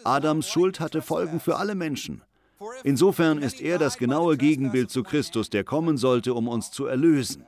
Adams 0.03 0.47
Schuld 0.49 0.79
hatte 0.79 1.01
Folgen 1.01 1.39
für 1.39 1.57
alle 1.57 1.75
Menschen. 1.75 2.21
Insofern 2.83 3.39
ist 3.39 3.61
er 3.61 3.77
das 3.77 3.97
genaue 3.97 4.37
Gegenbild 4.37 4.89
zu 4.89 5.03
Christus, 5.03 5.49
der 5.49 5.63
kommen 5.63 5.97
sollte, 5.97 6.33
um 6.33 6.47
uns 6.47 6.71
zu 6.71 6.85
erlösen. 6.85 7.45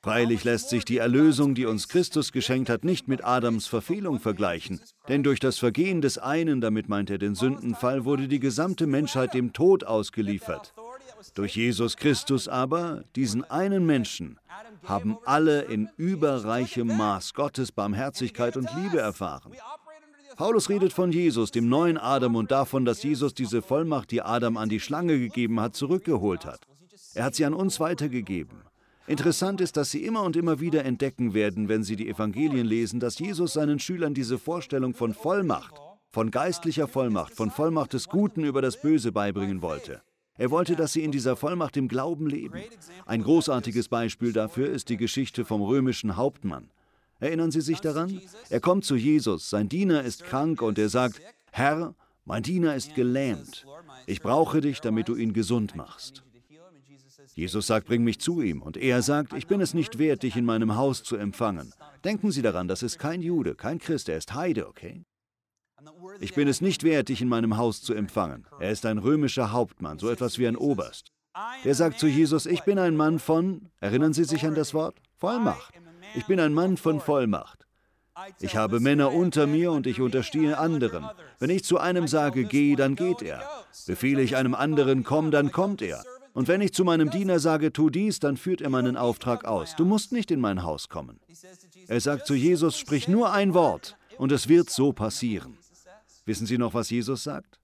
Freilich 0.00 0.44
lässt 0.44 0.68
sich 0.68 0.84
die 0.84 0.98
Erlösung, 0.98 1.56
die 1.56 1.66
uns 1.66 1.88
Christus 1.88 2.30
geschenkt 2.30 2.70
hat, 2.70 2.84
nicht 2.84 3.08
mit 3.08 3.24
Adams 3.24 3.66
Verfehlung 3.66 4.20
vergleichen, 4.20 4.80
denn 5.08 5.24
durch 5.24 5.40
das 5.40 5.58
Vergehen 5.58 6.00
des 6.00 6.18
einen, 6.18 6.60
damit 6.60 6.88
meint 6.88 7.10
er 7.10 7.18
den 7.18 7.34
Sündenfall, 7.34 8.04
wurde 8.04 8.28
die 8.28 8.38
gesamte 8.38 8.86
Menschheit 8.86 9.34
dem 9.34 9.52
Tod 9.52 9.82
ausgeliefert. 9.82 10.72
Durch 11.34 11.56
Jesus 11.56 11.96
Christus 11.96 12.46
aber, 12.46 13.02
diesen 13.16 13.42
einen 13.44 13.86
Menschen, 13.86 14.38
haben 14.84 15.18
alle 15.24 15.62
in 15.62 15.88
überreichem 15.96 16.96
Maß 16.96 17.34
Gottes 17.34 17.72
Barmherzigkeit 17.72 18.56
und 18.56 18.68
Liebe 18.76 19.00
erfahren. 19.00 19.52
Paulus 20.36 20.68
redet 20.68 20.92
von 20.92 21.10
Jesus, 21.10 21.50
dem 21.50 21.68
neuen 21.68 21.98
Adam, 21.98 22.36
und 22.36 22.52
davon, 22.52 22.84
dass 22.84 23.02
Jesus 23.02 23.34
diese 23.34 23.62
Vollmacht, 23.62 24.12
die 24.12 24.22
Adam 24.22 24.56
an 24.56 24.68
die 24.68 24.78
Schlange 24.78 25.18
gegeben 25.18 25.58
hat, 25.60 25.74
zurückgeholt 25.74 26.46
hat. 26.46 26.60
Er 27.14 27.24
hat 27.24 27.34
sie 27.34 27.44
an 27.44 27.54
uns 27.54 27.80
weitergegeben. 27.80 28.62
Interessant 29.08 29.62
ist, 29.62 29.78
dass 29.78 29.90
Sie 29.90 30.04
immer 30.04 30.22
und 30.22 30.36
immer 30.36 30.60
wieder 30.60 30.84
entdecken 30.84 31.32
werden, 31.32 31.68
wenn 31.68 31.82
Sie 31.82 31.96
die 31.96 32.08
Evangelien 32.08 32.66
lesen, 32.66 33.00
dass 33.00 33.18
Jesus 33.18 33.54
seinen 33.54 33.78
Schülern 33.78 34.12
diese 34.12 34.38
Vorstellung 34.38 34.92
von 34.92 35.14
Vollmacht, 35.14 35.74
von 36.10 36.30
geistlicher 36.30 36.86
Vollmacht, 36.86 37.34
von 37.34 37.50
Vollmacht 37.50 37.94
des 37.94 38.08
Guten 38.08 38.44
über 38.44 38.60
das 38.60 38.80
Böse 38.80 39.10
beibringen 39.10 39.62
wollte. 39.62 40.02
Er 40.36 40.50
wollte, 40.50 40.76
dass 40.76 40.92
sie 40.92 41.02
in 41.02 41.10
dieser 41.10 41.36
Vollmacht 41.36 41.76
im 41.78 41.88
Glauben 41.88 42.28
leben. 42.28 42.60
Ein 43.06 43.22
großartiges 43.22 43.88
Beispiel 43.88 44.32
dafür 44.32 44.68
ist 44.68 44.90
die 44.90 44.98
Geschichte 44.98 45.46
vom 45.46 45.62
römischen 45.62 46.16
Hauptmann. 46.16 46.70
Erinnern 47.18 47.50
Sie 47.50 47.62
sich 47.62 47.80
daran? 47.80 48.20
Er 48.50 48.60
kommt 48.60 48.84
zu 48.84 48.94
Jesus, 48.94 49.50
sein 49.50 49.68
Diener 49.68 50.02
ist 50.02 50.24
krank 50.24 50.62
und 50.62 50.78
er 50.78 50.90
sagt, 50.90 51.20
Herr, 51.50 51.94
mein 52.24 52.42
Diener 52.42 52.76
ist 52.76 52.94
gelähmt. 52.94 53.66
Ich 54.06 54.20
brauche 54.20 54.60
dich, 54.60 54.80
damit 54.80 55.08
du 55.08 55.16
ihn 55.16 55.32
gesund 55.32 55.74
machst. 55.74 56.22
Jesus 57.38 57.68
sagt, 57.68 57.86
bring 57.86 58.02
mich 58.02 58.18
zu 58.18 58.42
ihm. 58.42 58.62
Und 58.62 58.76
er 58.76 59.00
sagt, 59.00 59.32
ich 59.32 59.46
bin 59.46 59.60
es 59.60 59.72
nicht 59.72 60.00
wert, 60.00 60.24
dich 60.24 60.36
in 60.36 60.44
meinem 60.44 60.74
Haus 60.74 61.04
zu 61.04 61.16
empfangen. 61.16 61.72
Denken 62.02 62.32
Sie 62.32 62.42
daran, 62.42 62.66
das 62.66 62.82
ist 62.82 62.98
kein 62.98 63.22
Jude, 63.22 63.54
kein 63.54 63.78
Christ, 63.78 64.08
er 64.08 64.18
ist 64.18 64.34
Heide, 64.34 64.66
okay? 64.66 65.04
Ich 66.18 66.34
bin 66.34 66.48
es 66.48 66.60
nicht 66.60 66.82
wert, 66.82 67.10
dich 67.10 67.22
in 67.22 67.28
meinem 67.28 67.56
Haus 67.56 67.80
zu 67.80 67.94
empfangen. 67.94 68.44
Er 68.58 68.72
ist 68.72 68.84
ein 68.84 68.98
römischer 68.98 69.52
Hauptmann, 69.52 70.00
so 70.00 70.10
etwas 70.10 70.40
wie 70.40 70.48
ein 70.48 70.56
Oberst. 70.56 71.12
Er 71.62 71.76
sagt 71.76 72.00
zu 72.00 72.08
Jesus, 72.08 72.44
ich 72.44 72.62
bin 72.62 72.76
ein 72.76 72.96
Mann 72.96 73.20
von, 73.20 73.70
erinnern 73.78 74.12
Sie 74.12 74.24
sich 74.24 74.44
an 74.44 74.56
das 74.56 74.74
Wort? 74.74 74.96
Vollmacht. 75.16 75.72
Ich 76.16 76.26
bin 76.26 76.40
ein 76.40 76.52
Mann 76.52 76.76
von 76.76 77.00
Vollmacht. 77.00 77.64
Ich 78.40 78.56
habe 78.56 78.80
Männer 78.80 79.12
unter 79.12 79.46
mir 79.46 79.70
und 79.70 79.86
ich 79.86 80.00
unterstehe 80.00 80.58
anderen. 80.58 81.08
Wenn 81.38 81.50
ich 81.50 81.62
zu 81.62 81.78
einem 81.78 82.08
sage, 82.08 82.42
geh, 82.46 82.74
dann 82.74 82.96
geht 82.96 83.22
er. 83.22 83.48
Befehle 83.86 84.22
ich 84.22 84.34
einem 84.34 84.56
anderen, 84.56 85.04
komm, 85.04 85.30
dann 85.30 85.52
kommt 85.52 85.82
er. 85.82 86.02
Und 86.34 86.48
wenn 86.48 86.60
ich 86.60 86.72
zu 86.72 86.84
meinem 86.84 87.10
Diener 87.10 87.40
sage, 87.40 87.72
tu 87.72 87.90
dies, 87.90 88.20
dann 88.20 88.36
führt 88.36 88.60
er 88.60 88.70
meinen 88.70 88.96
Auftrag 88.96 89.44
aus. 89.44 89.74
Du 89.76 89.84
musst 89.84 90.12
nicht 90.12 90.30
in 90.30 90.40
mein 90.40 90.62
Haus 90.62 90.88
kommen. 90.88 91.20
Er 91.88 92.00
sagt 92.00 92.26
zu 92.26 92.34
Jesus, 92.34 92.78
sprich 92.78 93.08
nur 93.08 93.32
ein 93.32 93.54
Wort 93.54 93.96
und 94.18 94.32
es 94.32 94.48
wird 94.48 94.70
so 94.70 94.92
passieren. 94.92 95.56
Wissen 96.24 96.46
Sie 96.46 96.58
noch, 96.58 96.74
was 96.74 96.90
Jesus 96.90 97.24
sagt? 97.24 97.58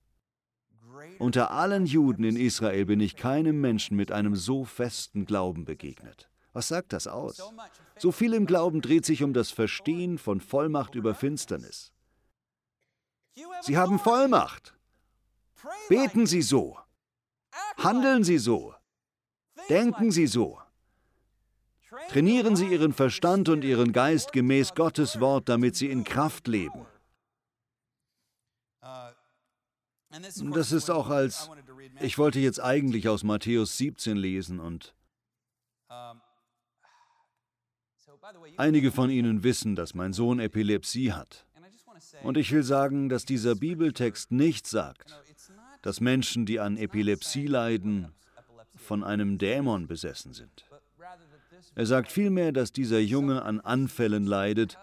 Unter 1.19 1.51
allen 1.51 1.87
Juden 1.87 2.25
in 2.25 2.37
Israel 2.37 2.87
bin 2.87 3.01
ich 3.01 3.17
keinem 3.17 3.61
Menschen 3.61 3.97
mit 3.97 4.11
einem 4.11 4.35
so 4.35 4.65
festen 4.65 5.27
Glauben 5.27 5.65
begegnet. 5.65 6.29
Was 6.53 6.69
sagt 6.69 6.93
das 6.93 7.07
aus? 7.07 7.43
So 7.99 8.13
viel 8.13 8.33
im 8.33 8.47
Glauben 8.47 8.81
dreht 8.81 9.05
sich 9.05 9.23
um 9.23 9.33
das 9.33 9.51
Verstehen 9.51 10.19
von 10.19 10.41
Vollmacht 10.41 10.95
über 10.95 11.15
Finsternis. 11.15 11.93
Sie 13.63 13.77
haben 13.77 13.99
Vollmacht. 13.99 14.75
Beten 15.89 16.27
Sie 16.27 16.43
so. 16.43 16.79
Handeln 17.79 18.25
Sie 18.25 18.39
so. 18.39 18.75
Denken 19.69 20.11
Sie 20.11 20.27
so. 20.27 20.61
Trainieren 22.09 22.57
Sie 22.57 22.67
Ihren 22.67 22.93
Verstand 22.93 23.49
und 23.49 23.65
Ihren 23.65 23.93
Geist 23.93 24.33
gemäß 24.33 24.75
Gottes 24.75 25.21
Wort, 25.21 25.49
damit 25.49 25.77
Sie 25.77 25.91
in 25.91 26.05
Kraft 26.05 26.49
leben. 26.49 26.87
Das 30.53 30.73
ist 30.73 30.91
auch 30.91 31.09
als, 31.09 31.51
ich 32.01 32.19
wollte 32.19 32.39
jetzt 32.39 32.61
eigentlich 32.61 33.09
aus 33.09 33.25
Matthäus 33.25 33.77
17 33.79 34.17
lesen 34.17 34.61
und 34.61 34.95
Einige 38.57 38.91
von 38.91 39.11
Ihnen 39.11 39.43
wissen, 39.43 39.77
dass 39.77 39.95
mein 39.95 40.13
Sohn 40.13 40.41
Epilepsie 40.41 41.13
hat. 41.13 41.47
Und 42.23 42.37
ich 42.37 42.53
will 42.53 42.63
sagen, 42.63 43.09
dass 43.09 43.25
dieser 43.25 43.55
Bibeltext 43.55 44.33
nicht 44.33 44.67
sagt, 44.67 45.24
dass 45.85 46.01
Menschen, 46.01 46.47
die 46.47 46.61
an 46.61 46.79
Epilepsie 46.79 47.47
leiden, 47.47 48.09
von 48.75 49.05
einem 49.05 49.37
Dämon 49.37 49.87
besessen 49.87 50.33
sind. 50.33 50.65
Er 51.75 51.85
sagt 51.85 52.11
vielmehr, 52.11 52.53
dass 52.53 52.73
dieser 52.73 53.01
Junge 53.01 53.43
an 53.43 53.61
Anfällen 53.61 54.27
leidet, 54.27 54.79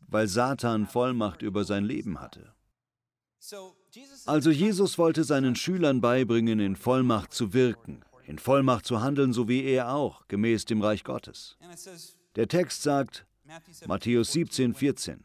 weil 0.00 0.28
Satan 0.28 0.86
Vollmacht 0.86 1.42
über 1.42 1.64
sein 1.64 1.84
Leben 1.84 2.22
hatte. 2.22 2.54
Also 4.24 4.50
Jesus 4.50 4.96
wollte 4.96 5.24
seinen 5.24 5.56
Schülern 5.56 6.00
beibringen, 6.00 6.58
in 6.58 6.74
Vollmacht 6.74 7.34
zu 7.34 7.52
wirken, 7.52 8.02
in 8.24 8.38
Vollmacht 8.38 8.86
zu 8.86 9.02
handeln, 9.02 9.34
so 9.34 9.46
wie 9.46 9.62
er 9.62 9.92
auch, 9.92 10.26
gemäß 10.28 10.64
dem 10.64 10.80
Reich 10.80 11.04
Gottes. 11.04 11.58
Der 12.34 12.48
Text 12.48 12.82
sagt, 12.82 13.26
Matthäus 13.86 14.32
17, 14.32 14.74
14. 14.74 15.22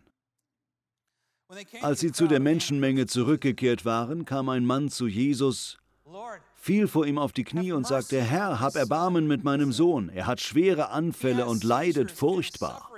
Als 1.82 2.00
sie 2.00 2.12
zu 2.12 2.28
der 2.28 2.40
Menschenmenge 2.40 3.06
zurückgekehrt 3.06 3.86
waren, 3.86 4.26
kam 4.26 4.50
ein 4.50 4.66
Mann 4.66 4.90
zu 4.90 5.08
Jesus, 5.08 5.78
fiel 6.56 6.88
vor 6.88 7.06
ihm 7.06 7.20
auf 7.20 7.34
die 7.34 7.44
Knie 7.44 7.72
und 7.72 7.86
sagte, 7.86 8.22
Herr, 8.22 8.60
hab 8.60 8.76
Erbarmen 8.76 9.28
mit 9.28 9.44
meinem 9.44 9.72
Sohn, 9.72 10.10
er 10.10 10.26
hat 10.26 10.42
schwere 10.42 10.90
Anfälle 10.90 11.46
und 11.46 11.64
leidet 11.64 12.12
furchtbar. 12.12 12.90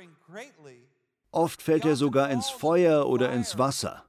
Oft 1.31 1.61
fällt 1.61 1.85
er 1.85 1.95
sogar 1.95 2.29
ins 2.29 2.49
Feuer 2.49 3.07
oder 3.07 3.31
ins 3.33 3.57
Wasser. 3.57 4.05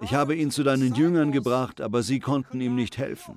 Ich 0.00 0.14
habe 0.14 0.36
ihn 0.36 0.50
zu 0.50 0.62
deinen 0.62 0.94
Jüngern 0.94 1.32
gebracht, 1.32 1.80
aber 1.80 2.02
sie 2.02 2.20
konnten 2.20 2.60
ihm 2.60 2.74
nicht 2.76 2.98
helfen. 2.98 3.36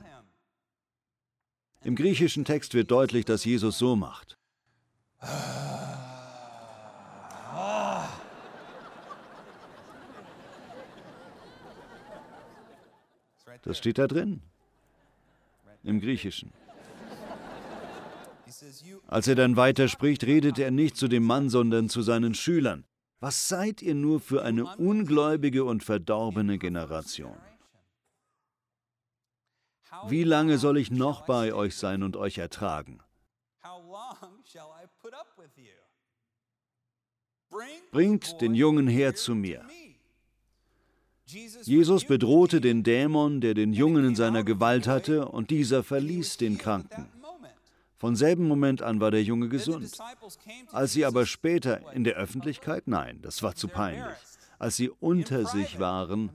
Im 1.84 1.96
griechischen 1.96 2.46
Text 2.46 2.74
wird 2.74 2.92
deutlich, 2.92 3.26
dass 3.26 3.44
Jesus 3.44 3.78
so 3.78 3.96
macht. 3.96 4.38
Das 13.64 13.78
steht 13.78 13.98
da 13.98 14.08
drin. 14.08 14.42
Im 15.84 16.00
Griechischen. 16.00 16.54
Als 19.08 19.28
er 19.28 19.36
dann 19.36 19.56
weiterspricht, 19.58 20.24
redet 20.26 20.60
er 20.60 20.72
nicht 20.72 20.96
zu 20.96 21.08
dem 21.08 21.24
Mann, 21.24 21.50
sondern 21.50 21.90
zu 21.90 22.02
seinen 22.02 22.36
Schülern. 22.36 22.86
Was 23.20 23.48
seid 23.48 23.82
ihr 23.82 23.96
nur 23.96 24.20
für 24.20 24.44
eine 24.44 24.66
ungläubige 24.78 25.64
und 25.64 25.84
verdorbene 25.84 26.58
Generation? 26.58 27.38
Wie 30.08 30.24
lange 30.24 30.58
soll 30.58 30.78
ich 30.78 30.92
noch 30.92 31.26
bei 31.26 31.54
euch 31.54 31.76
sein 31.76 32.04
und 32.04 32.18
euch 32.18 32.38
ertragen? 32.38 33.00
Bringt 37.92 38.42
den 38.42 38.56
Jungen 38.56 38.88
her 38.88 39.16
zu 39.16 39.36
mir. 39.36 39.66
Jesus 41.64 42.06
bedrohte 42.06 42.62
den 42.62 42.84
Dämon, 42.84 43.42
der 43.42 43.54
den 43.54 43.74
Jungen 43.74 44.06
in 44.06 44.16
seiner 44.16 44.44
Gewalt 44.44 44.88
hatte, 44.88 45.28
und 45.28 45.50
dieser 45.50 45.84
verließ 45.84 46.38
den 46.38 46.58
Kranken. 46.58 47.08
Von 47.98 48.16
selben 48.16 48.48
Moment 48.48 48.82
an 48.82 49.00
war 49.00 49.12
der 49.12 49.24
Junge 49.24 49.48
gesund. 49.48 49.98
Als 50.72 50.94
sie 50.94 51.06
aber 51.06 51.26
später 51.26 51.94
in 51.94 52.04
der 52.04 52.16
Öffentlichkeit, 52.16 52.84
nein, 52.86 53.22
das 53.22 53.42
war 53.44 53.56
zu 53.56 53.68
peinlich, 53.68 54.18
als 54.60 54.76
sie 54.76 54.90
unter 54.90 55.46
sich 55.46 55.80
waren, 55.80 56.30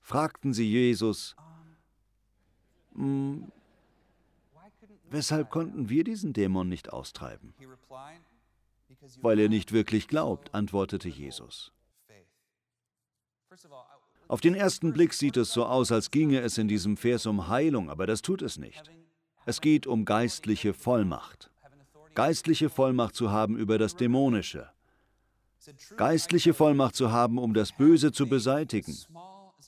fragten 0.00 0.54
sie 0.54 0.70
Jesus, 0.70 1.36
hm, 2.94 3.52
weshalb 5.10 5.50
konnten 5.50 5.88
wir 5.88 6.04
diesen 6.04 6.32
Dämon 6.32 6.68
nicht 6.68 6.92
austreiben? 6.92 7.52
Weil 9.20 9.38
er 9.38 9.50
nicht 9.50 9.72
wirklich 9.72 10.08
glaubt, 10.08 10.54
antwortete 10.54 11.08
Jesus. 11.08 11.72
Auf 14.28 14.40
den 14.40 14.54
ersten 14.54 14.92
Blick 14.92 15.12
sieht 15.12 15.36
es 15.36 15.52
so 15.52 15.64
aus, 15.64 15.92
als 15.92 16.10
ginge 16.10 16.40
es 16.40 16.58
in 16.58 16.68
diesem 16.68 16.96
Vers 16.96 17.26
um 17.26 17.48
Heilung, 17.48 17.90
aber 17.90 18.06
das 18.06 18.22
tut 18.22 18.42
es 18.42 18.58
nicht. 18.58 18.90
Es 19.46 19.60
geht 19.60 19.86
um 19.86 20.04
geistliche 20.04 20.72
Vollmacht. 20.72 21.50
Geistliche 22.14 22.70
Vollmacht 22.70 23.14
zu 23.14 23.30
haben 23.30 23.56
über 23.56 23.76
das 23.76 23.96
Dämonische. 23.96 24.68
Geistliche 25.96 26.54
Vollmacht 26.54 26.94
zu 26.94 27.10
haben, 27.10 27.38
um 27.38 27.54
das 27.54 27.72
Böse 27.72 28.12
zu 28.12 28.26
beseitigen. 28.26 28.96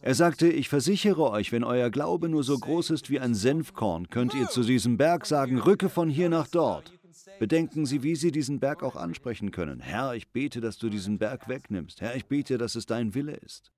Er 0.01 0.15
sagte, 0.15 0.49
ich 0.49 0.69
versichere 0.69 1.31
euch, 1.31 1.53
wenn 1.53 1.65
euer 1.65 1.91
Glaube 1.91 2.29
nur 2.29 2.45
so 2.45 2.59
groß 2.59 2.91
ist 2.91 3.11
wie 3.11 3.19
ein 3.19 3.35
Senfkorn, 3.35 4.09
könnt 4.09 4.35
ihr 4.35 4.49
zu 4.49 4.63
diesem 4.63 4.97
Berg 4.97 5.27
sagen, 5.27 5.59
rücke 5.59 5.89
von 5.89 6.09
hier 6.09 6.29
nach 6.29 6.49
dort. 6.49 6.93
Bedenken 7.39 7.87
Sie, 7.87 8.03
wie 8.03 8.15
Sie 8.15 8.31
diesen 8.31 8.61
Berg 8.61 8.83
auch 8.83 8.97
ansprechen 8.97 9.51
können. 9.51 9.81
Herr, 9.81 10.15
ich 10.15 10.29
bete, 10.29 10.61
dass 10.61 10.79
du 10.79 10.89
diesen 10.89 11.19
Berg 11.19 11.49
wegnimmst. 11.49 12.01
Herr, 12.01 12.15
ich 12.15 12.27
bete, 12.27 12.59
dass 12.59 12.75
es 12.75 12.87
dein 12.87 13.15
Wille 13.15 13.35
ist. 13.35 13.73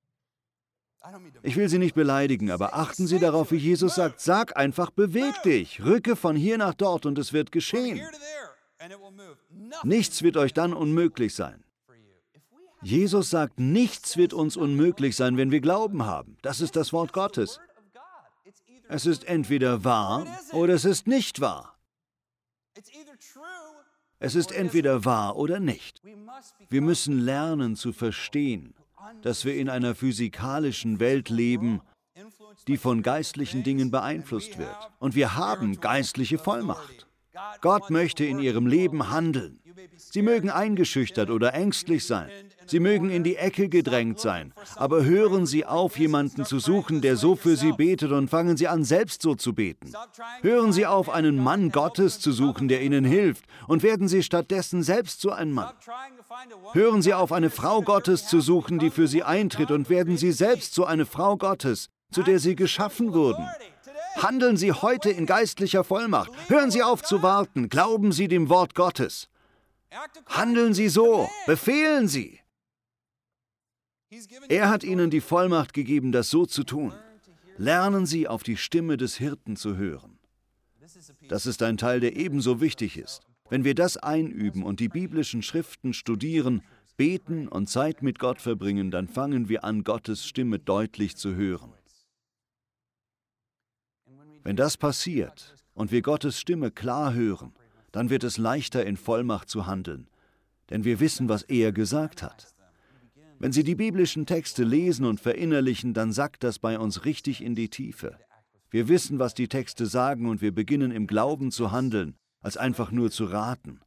Ich 1.43 1.57
will 1.57 1.69
Sie 1.69 1.79
nicht 1.79 1.95
beleidigen, 1.95 2.51
aber 2.51 2.75
achten 2.75 3.07
Sie 3.07 3.19
darauf, 3.19 3.53
wie 3.53 3.57
Jesus 3.57 3.95
sagt, 3.95 4.21
sag 4.21 4.57
einfach, 4.57 4.91
beweg 4.91 5.43
dich, 5.43 5.83
rücke 5.85 6.17
von 6.17 6.37
hier 6.37 6.59
nach 6.59 6.75
dort 6.75 7.07
und 7.07 7.19
es 7.19 7.33
wird 7.33 7.53
geschehen. 7.53 8.01
Nichts 9.83 10.23
wird 10.23 10.37
euch 10.37 10.53
dann 10.53 10.73
unmöglich 10.73 11.35
sein. 11.35 11.65
Jesus 12.83 13.31
sagt, 13.31 13.59
nichts 13.59 14.17
wird 14.17 14.33
uns 14.33 14.57
unmöglich 14.57 15.17
sein, 15.17 15.37
wenn 15.37 15.51
wir 15.51 15.61
Glauben 15.61 16.05
haben. 16.05 16.37
Das 16.43 16.61
ist 16.61 16.77
das 16.77 16.93
Wort 16.93 17.13
Gottes. 17.13 17.61
Es 18.89 19.05
ist 19.05 19.25
entweder 19.25 19.85
wahr 19.85 20.27
oder 20.53 20.75
es 20.75 20.85
ist 20.85 21.07
nicht 21.07 21.41
wahr. 21.41 21.77
Es 24.21 24.35
ist 24.35 24.53
entweder 24.53 25.05
wahr 25.05 25.37
oder 25.37 25.61
nicht. 25.61 26.03
Wir 26.69 26.81
müssen 26.81 27.19
lernen 27.19 27.77
zu 27.77 27.93
verstehen, 27.93 28.75
dass 29.23 29.45
wir 29.45 29.57
in 29.57 29.69
einer 29.69 29.95
physikalischen 29.95 31.01
Welt 31.01 31.29
leben, 31.29 31.81
die 32.67 32.77
von 32.77 33.03
geistlichen 33.03 33.63
Dingen 33.63 33.91
beeinflusst 33.91 34.59
wird. 34.59 34.77
Und 34.99 35.15
wir 35.15 35.37
haben 35.37 35.81
geistliche 35.81 36.39
Vollmacht. 36.39 37.08
Gott 37.61 37.91
möchte 37.91 38.25
in 38.25 38.39
ihrem 38.39 38.67
Leben 38.67 39.11
handeln. 39.11 39.61
Sie 39.97 40.23
mögen 40.23 40.51
eingeschüchtert 40.51 41.31
oder 41.31 41.55
ängstlich 41.55 42.07
sein. 42.07 42.29
Sie 42.67 42.81
mögen 42.81 43.11
in 43.11 43.25
die 43.25 43.37
Ecke 43.37 43.69
gedrängt 43.69 44.21
sein. 44.21 44.53
Aber 44.77 45.05
hören 45.05 45.47
Sie 45.47 45.65
auf, 45.65 45.99
jemanden 45.99 46.45
zu 46.45 46.59
suchen, 46.59 47.01
der 47.01 47.17
so 47.17 47.35
für 47.35 47.57
Sie 47.57 47.73
betet 47.73 48.13
und 48.13 48.29
fangen 48.29 48.57
Sie 48.57 48.69
an, 48.69 48.85
selbst 48.85 49.23
so 49.23 49.35
zu 49.35 49.55
beten. 49.55 49.93
Hören 50.43 50.73
Sie 50.73 50.85
auf, 50.85 51.09
einen 51.09 51.43
Mann 51.43 51.71
Gottes 51.71 52.21
zu 52.21 52.33
suchen, 52.33 52.69
der 52.69 52.83
Ihnen 52.83 53.05
hilft, 53.05 53.45
und 53.67 53.83
werden 53.83 54.09
Sie 54.09 54.23
stattdessen 54.23 54.83
selbst 54.83 55.21
so 55.21 55.31
ein 55.31 55.53
Mann. 55.53 55.73
Hören 56.73 57.01
Sie 57.03 57.15
auf, 57.15 57.33
eine 57.33 57.51
Frau 57.51 57.81
Gottes 57.81 58.27
zu 58.27 58.41
suchen, 58.41 58.79
die 58.79 58.91
für 58.91 59.09
Sie 59.09 59.23
eintritt, 59.23 59.71
und 59.71 59.89
werden 59.89 60.17
Sie 60.17 60.33
selbst 60.33 60.75
so 60.75 60.85
eine 60.85 61.07
Frau 61.07 61.37
Gottes, 61.37 61.89
zu 62.13 62.23
der 62.23 62.39
Sie 62.39 62.55
geschaffen 62.55 63.15
wurden. 63.15 63.47
Handeln 64.23 64.57
Sie 64.57 64.73
heute 64.73 65.11
in 65.11 65.27
geistlicher 65.27 65.85
Vollmacht. 65.85 66.31
Hören 66.49 66.71
Sie 66.71 66.83
auf 66.83 67.03
zu 67.03 67.23
warten. 67.23 67.69
Glauben 67.69 68.13
Sie 68.13 68.29
dem 68.29 68.49
Wort 68.49 68.75
Gottes. 68.75 69.29
Handeln 70.27 70.75
Sie 70.75 70.89
so. 70.89 71.29
Befehlen 71.47 72.09
Sie. 72.09 72.41
Er 74.49 74.71
hat 74.71 74.85
Ihnen 74.85 75.11
die 75.11 75.21
Vollmacht 75.21 75.75
gegeben, 75.75 76.13
das 76.13 76.31
so 76.31 76.47
zu 76.47 76.65
tun. 76.65 76.93
Lernen 77.57 78.07
Sie 78.07 78.29
auf 78.29 78.43
die 78.43 78.57
Stimme 78.57 78.97
des 78.97 79.17
Hirten 79.17 79.57
zu 79.57 79.77
hören. 79.77 80.19
Das 81.29 81.47
ist 81.47 81.63
ein 81.63 81.77
Teil, 81.77 82.01
der 82.01 82.17
ebenso 82.17 82.61
wichtig 82.61 82.97
ist. 82.97 83.21
Wenn 83.51 83.65
wir 83.65 83.75
das 83.75 83.97
einüben 83.97 84.63
und 84.63 84.81
die 84.81 84.89
biblischen 84.89 85.43
Schriften 85.43 85.93
studieren, 85.93 86.63
beten 86.97 87.49
und 87.49 87.69
Zeit 87.69 88.03
mit 88.03 88.19
Gott 88.19 88.41
verbringen, 88.41 88.91
dann 88.91 89.09
fangen 89.09 89.49
wir 89.49 89.65
an, 89.65 89.85
Gottes 89.85 90.27
Stimme 90.27 90.59
deutlich 90.59 91.17
zu 91.17 91.35
hören. 91.35 91.73
Wenn 94.49 94.57
das 94.57 94.79
passiert 94.79 95.57
und 95.75 95.93
wir 95.93 96.01
Gottes 96.01 96.41
Stimme 96.41 96.71
klar 96.71 97.13
hören, 97.13 97.53
dann 97.93 98.09
wird 98.09 98.25
es 98.25 98.39
leichter 98.39 98.87
in 98.87 98.97
Vollmacht 98.97 99.51
zu 99.51 99.67
handeln, 99.67 100.09
denn 100.71 100.85
wir 100.85 101.01
wissen, 101.01 101.29
was 101.29 101.43
er 101.43 101.71
gesagt 101.71 102.23
hat. 102.23 102.55
Wenn 103.39 103.53
Sie 103.53 103.63
die 103.63 103.75
biblischen 103.75 104.25
Texte 104.25 104.65
lesen 104.65 105.05
und 105.05 105.21
verinnerlichen, 105.21 105.93
dann 105.93 106.13
sackt 106.13 106.45
das 106.45 106.59
bei 106.61 106.79
uns 106.79 107.05
richtig 107.05 107.45
in 107.45 107.55
die 107.57 107.69
Tiefe. 107.69 108.19
Wir 108.71 108.89
wissen, 108.89 109.19
was 109.19 109.35
die 109.35 109.49
Texte 109.49 109.85
sagen 109.85 110.25
und 110.25 110.41
wir 110.41 110.55
beginnen 110.55 110.93
im 110.93 111.07
Glauben 111.07 111.51
zu 111.51 111.71
handeln, 111.71 112.17
als 112.41 112.57
einfach 112.57 112.91
nur 112.91 113.11
zu 113.11 113.27
raten. 113.27 113.83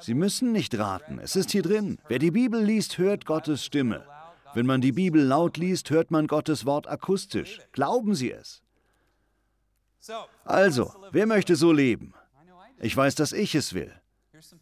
Sie 0.00 0.12
müssen 0.12 0.52
nicht 0.52 0.78
raten, 0.78 1.18
es 1.18 1.34
ist 1.34 1.50
hier 1.52 1.62
drin. 1.62 1.96
Wer 2.08 2.18
die 2.18 2.30
Bibel 2.30 2.62
liest, 2.62 2.98
hört 2.98 3.24
Gottes 3.24 3.64
Stimme. 3.64 4.04
Wenn 4.52 4.66
man 4.66 4.82
die 4.82 4.92
Bibel 4.92 5.22
laut 5.22 5.56
liest, 5.56 5.88
hört 5.88 6.10
man 6.10 6.26
Gottes 6.26 6.66
Wort 6.66 6.86
akustisch. 6.86 7.58
Glauben 7.72 8.14
Sie 8.14 8.30
es. 8.30 8.61
Also, 10.44 10.92
wer 11.12 11.26
möchte 11.26 11.56
so 11.56 11.72
leben? 11.72 12.14
Ich 12.80 12.96
weiß, 12.96 13.14
dass 13.14 13.32
ich 13.32 13.54
es 13.54 13.74
will. 13.74 13.92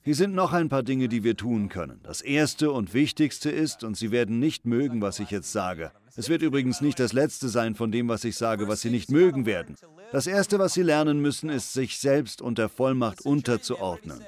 Hier 0.02 0.14
sind 0.14 0.34
noch 0.34 0.52
ein 0.52 0.68
paar 0.68 0.82
Dinge, 0.82 1.08
die 1.08 1.24
wir 1.24 1.36
tun 1.36 1.68
können. 1.68 2.00
Das 2.02 2.20
Erste 2.20 2.70
und 2.70 2.92
Wichtigste 2.92 3.50
ist, 3.50 3.82
und 3.82 3.96
Sie 3.96 4.10
werden 4.10 4.38
nicht 4.38 4.66
mögen, 4.66 5.00
was 5.00 5.18
ich 5.20 5.30
jetzt 5.30 5.52
sage. 5.52 5.90
Es 6.16 6.28
wird 6.28 6.42
übrigens 6.42 6.80
nicht 6.80 7.00
das 7.00 7.12
Letzte 7.12 7.48
sein 7.48 7.74
von 7.74 7.90
dem, 7.90 8.08
was 8.08 8.24
ich 8.24 8.36
sage, 8.36 8.68
was 8.68 8.82
Sie 8.82 8.90
nicht 8.90 9.10
mögen 9.10 9.46
werden. 9.46 9.76
Das 10.12 10.26
Erste, 10.26 10.58
was 10.58 10.74
Sie 10.74 10.82
lernen 10.82 11.20
müssen, 11.20 11.48
ist, 11.48 11.72
sich 11.72 11.98
selbst 11.98 12.42
unter 12.42 12.68
Vollmacht 12.68 13.24
unterzuordnen. 13.24 14.20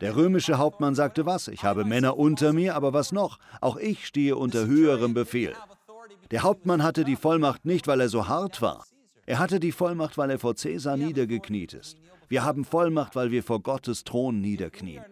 Der 0.00 0.14
römische 0.14 0.58
Hauptmann 0.58 0.94
sagte 0.94 1.26
was? 1.26 1.48
Ich 1.48 1.64
habe 1.64 1.84
Männer 1.84 2.18
unter 2.18 2.52
mir, 2.52 2.74
aber 2.74 2.92
was 2.92 3.12
noch? 3.12 3.38
Auch 3.60 3.76
ich 3.76 4.06
stehe 4.06 4.36
unter 4.36 4.66
höherem 4.66 5.14
Befehl. 5.14 5.54
Der 6.30 6.42
Hauptmann 6.42 6.82
hatte 6.82 7.04
die 7.04 7.16
Vollmacht 7.16 7.64
nicht, 7.64 7.86
weil 7.86 8.00
er 8.00 8.08
so 8.08 8.28
hart 8.28 8.60
war. 8.60 8.84
Er 9.28 9.38
hatte 9.38 9.60
die 9.60 9.72
Vollmacht, 9.72 10.16
weil 10.16 10.30
er 10.30 10.38
vor 10.38 10.56
Cäsar 10.56 10.96
niedergekniet 10.96 11.74
ist. 11.74 11.98
Wir 12.28 12.44
haben 12.44 12.64
Vollmacht, 12.64 13.14
weil 13.14 13.30
wir 13.30 13.42
vor 13.42 13.60
Gottes 13.60 14.02
Thron 14.04 14.40
niederknien. 14.40 15.04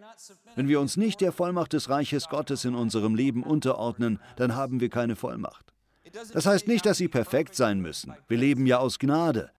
Wenn 0.55 0.67
wir 0.67 0.81
uns 0.81 0.97
nicht 0.97 1.21
der 1.21 1.31
Vollmacht 1.31 1.73
des 1.73 1.87
Reiches 1.87 2.27
Gottes 2.27 2.65
in 2.65 2.73
unserem 2.73 3.13
Leben 3.13 3.43
unterordnen, 3.43 4.19
dann 4.35 4.55
haben 4.55 4.79
wir 4.79 4.89
keine 4.89 5.15
Vollmacht. 5.15 5.71
Das 6.33 6.47
heißt 6.47 6.67
nicht, 6.67 6.87
dass 6.87 6.97
sie 6.97 7.09
perfekt 7.09 7.53
sein 7.53 7.79
müssen. 7.79 8.11
Wir 8.27 8.39
leben 8.39 8.65
ja 8.65 8.79
aus 8.79 8.97
Gnade. 8.97 9.51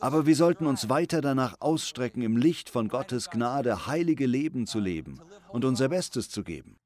Aber 0.00 0.26
wir 0.26 0.34
sollten 0.34 0.66
uns 0.66 0.88
weiter 0.88 1.20
danach 1.20 1.54
ausstrecken, 1.60 2.22
im 2.22 2.36
Licht 2.36 2.70
von 2.70 2.88
Gottes 2.88 3.30
Gnade 3.30 3.86
heilige 3.86 4.26
Leben 4.26 4.66
zu 4.66 4.80
leben 4.80 5.20
und 5.50 5.64
unser 5.64 5.88
Bestes 5.88 6.30
zu 6.30 6.42
geben. 6.42 6.78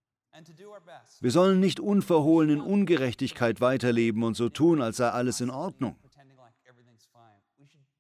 Wir 1.21 1.31
sollen 1.31 1.59
nicht 1.59 1.81
unverhohlen 1.81 2.51
in 2.51 2.61
Ungerechtigkeit 2.61 3.63
weiterleben 3.63 4.23
und 4.25 4.37
so 4.37 4.51
tun, 4.51 4.83
als 4.83 4.99
sei 4.99 5.09
alles 5.09 5.41
in 5.41 5.49
Ordnung. 5.49 5.97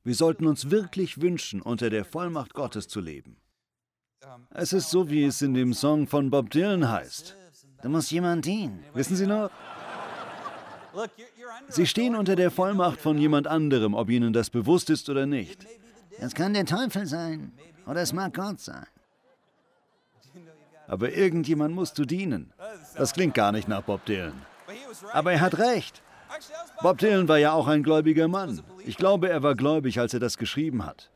Wir 0.09 0.15
sollten 0.15 0.47
uns 0.47 0.71
wirklich 0.71 1.21
wünschen, 1.21 1.61
unter 1.61 1.91
der 1.91 2.03
Vollmacht 2.03 2.55
Gottes 2.55 2.89
zu 2.89 2.99
leben. 2.99 3.37
Es 4.49 4.73
ist 4.73 4.89
so, 4.89 5.11
wie 5.11 5.25
es 5.25 5.43
in 5.43 5.53
dem 5.53 5.75
Song 5.75 6.07
von 6.07 6.31
Bob 6.31 6.49
Dylan 6.49 6.89
heißt. 6.89 7.37
Da 7.83 7.91
muss 7.91 8.11
jemand 8.11 8.47
dienen. 8.47 8.83
Wissen 8.95 9.17
Sie 9.17 9.27
noch? 9.27 9.51
Sie 11.69 11.87
stehen 11.87 12.17
unter 12.17 12.37
der 12.37 12.51
Vollmacht 12.51 12.99
von 13.03 13.19
jemand 13.19 13.47
anderem, 13.47 13.93
ob 13.93 14.09
Ihnen 14.09 14.33
das 14.33 14.49
bewusst 14.49 14.89
ist 14.89 15.11
oder 15.11 15.27
nicht. 15.27 15.67
Es 16.19 16.35
kann 16.35 16.55
der 16.55 16.65
Teufel 16.65 17.05
sein 17.05 17.53
oder 17.87 18.01
es 18.01 18.15
mag 18.15 18.33
Gott 18.33 18.61
sein. 18.61 18.87
Aber 20.87 21.13
irgendjemand 21.13 21.75
musst 21.75 21.99
du 21.99 22.07
dienen. 22.07 22.55
Das 22.97 23.13
klingt 23.13 23.35
gar 23.35 23.53
nicht 23.53 23.69
nach 23.69 23.83
Bob 23.83 24.07
Dylan. 24.07 24.41
Aber 25.13 25.33
er 25.33 25.43
hat 25.43 25.59
recht. 25.59 26.03
Bob 26.83 26.99
Dylan 26.99 27.29
war 27.29 27.39
ja 27.39 27.53
auch 27.53 27.67
ein 27.67 27.83
gläubiger 27.83 28.29
Mann. 28.29 28.63
Ich 28.85 28.97
glaube, 28.97 29.29
er 29.29 29.43
war 29.43 29.55
gläubig, 29.55 29.99
als 30.01 30.15
er 30.15 30.21
das 30.21 30.39
geschrieben 30.39 30.85
hat. 30.85 31.11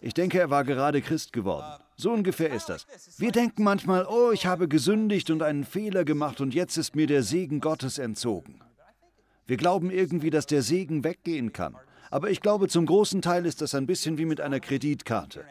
Ich 0.00 0.14
denke, 0.14 0.38
er 0.38 0.50
war 0.50 0.64
gerade 0.64 1.02
Christ 1.02 1.32
geworden. 1.32 1.66
So 1.96 2.12
ungefähr 2.12 2.50
ist 2.50 2.68
das. 2.68 2.86
Wir 3.18 3.32
denken 3.32 3.64
manchmal, 3.64 4.06
oh, 4.06 4.30
ich 4.30 4.46
habe 4.46 4.68
gesündigt 4.68 5.30
und 5.30 5.42
einen 5.42 5.64
Fehler 5.64 6.04
gemacht 6.04 6.40
und 6.40 6.54
jetzt 6.54 6.76
ist 6.76 6.94
mir 6.94 7.08
der 7.08 7.24
Segen 7.24 7.60
Gottes 7.60 7.98
entzogen. 7.98 8.60
Wir 9.46 9.56
glauben 9.56 9.90
irgendwie, 9.90 10.30
dass 10.30 10.46
der 10.46 10.62
Segen 10.62 11.02
weggehen 11.02 11.52
kann. 11.52 11.74
Aber 12.10 12.30
ich 12.30 12.40
glaube, 12.40 12.68
zum 12.68 12.86
großen 12.86 13.20
Teil 13.22 13.46
ist 13.46 13.60
das 13.60 13.74
ein 13.74 13.86
bisschen 13.86 14.18
wie 14.18 14.24
mit 14.24 14.40
einer 14.40 14.60
Kreditkarte. 14.60 15.44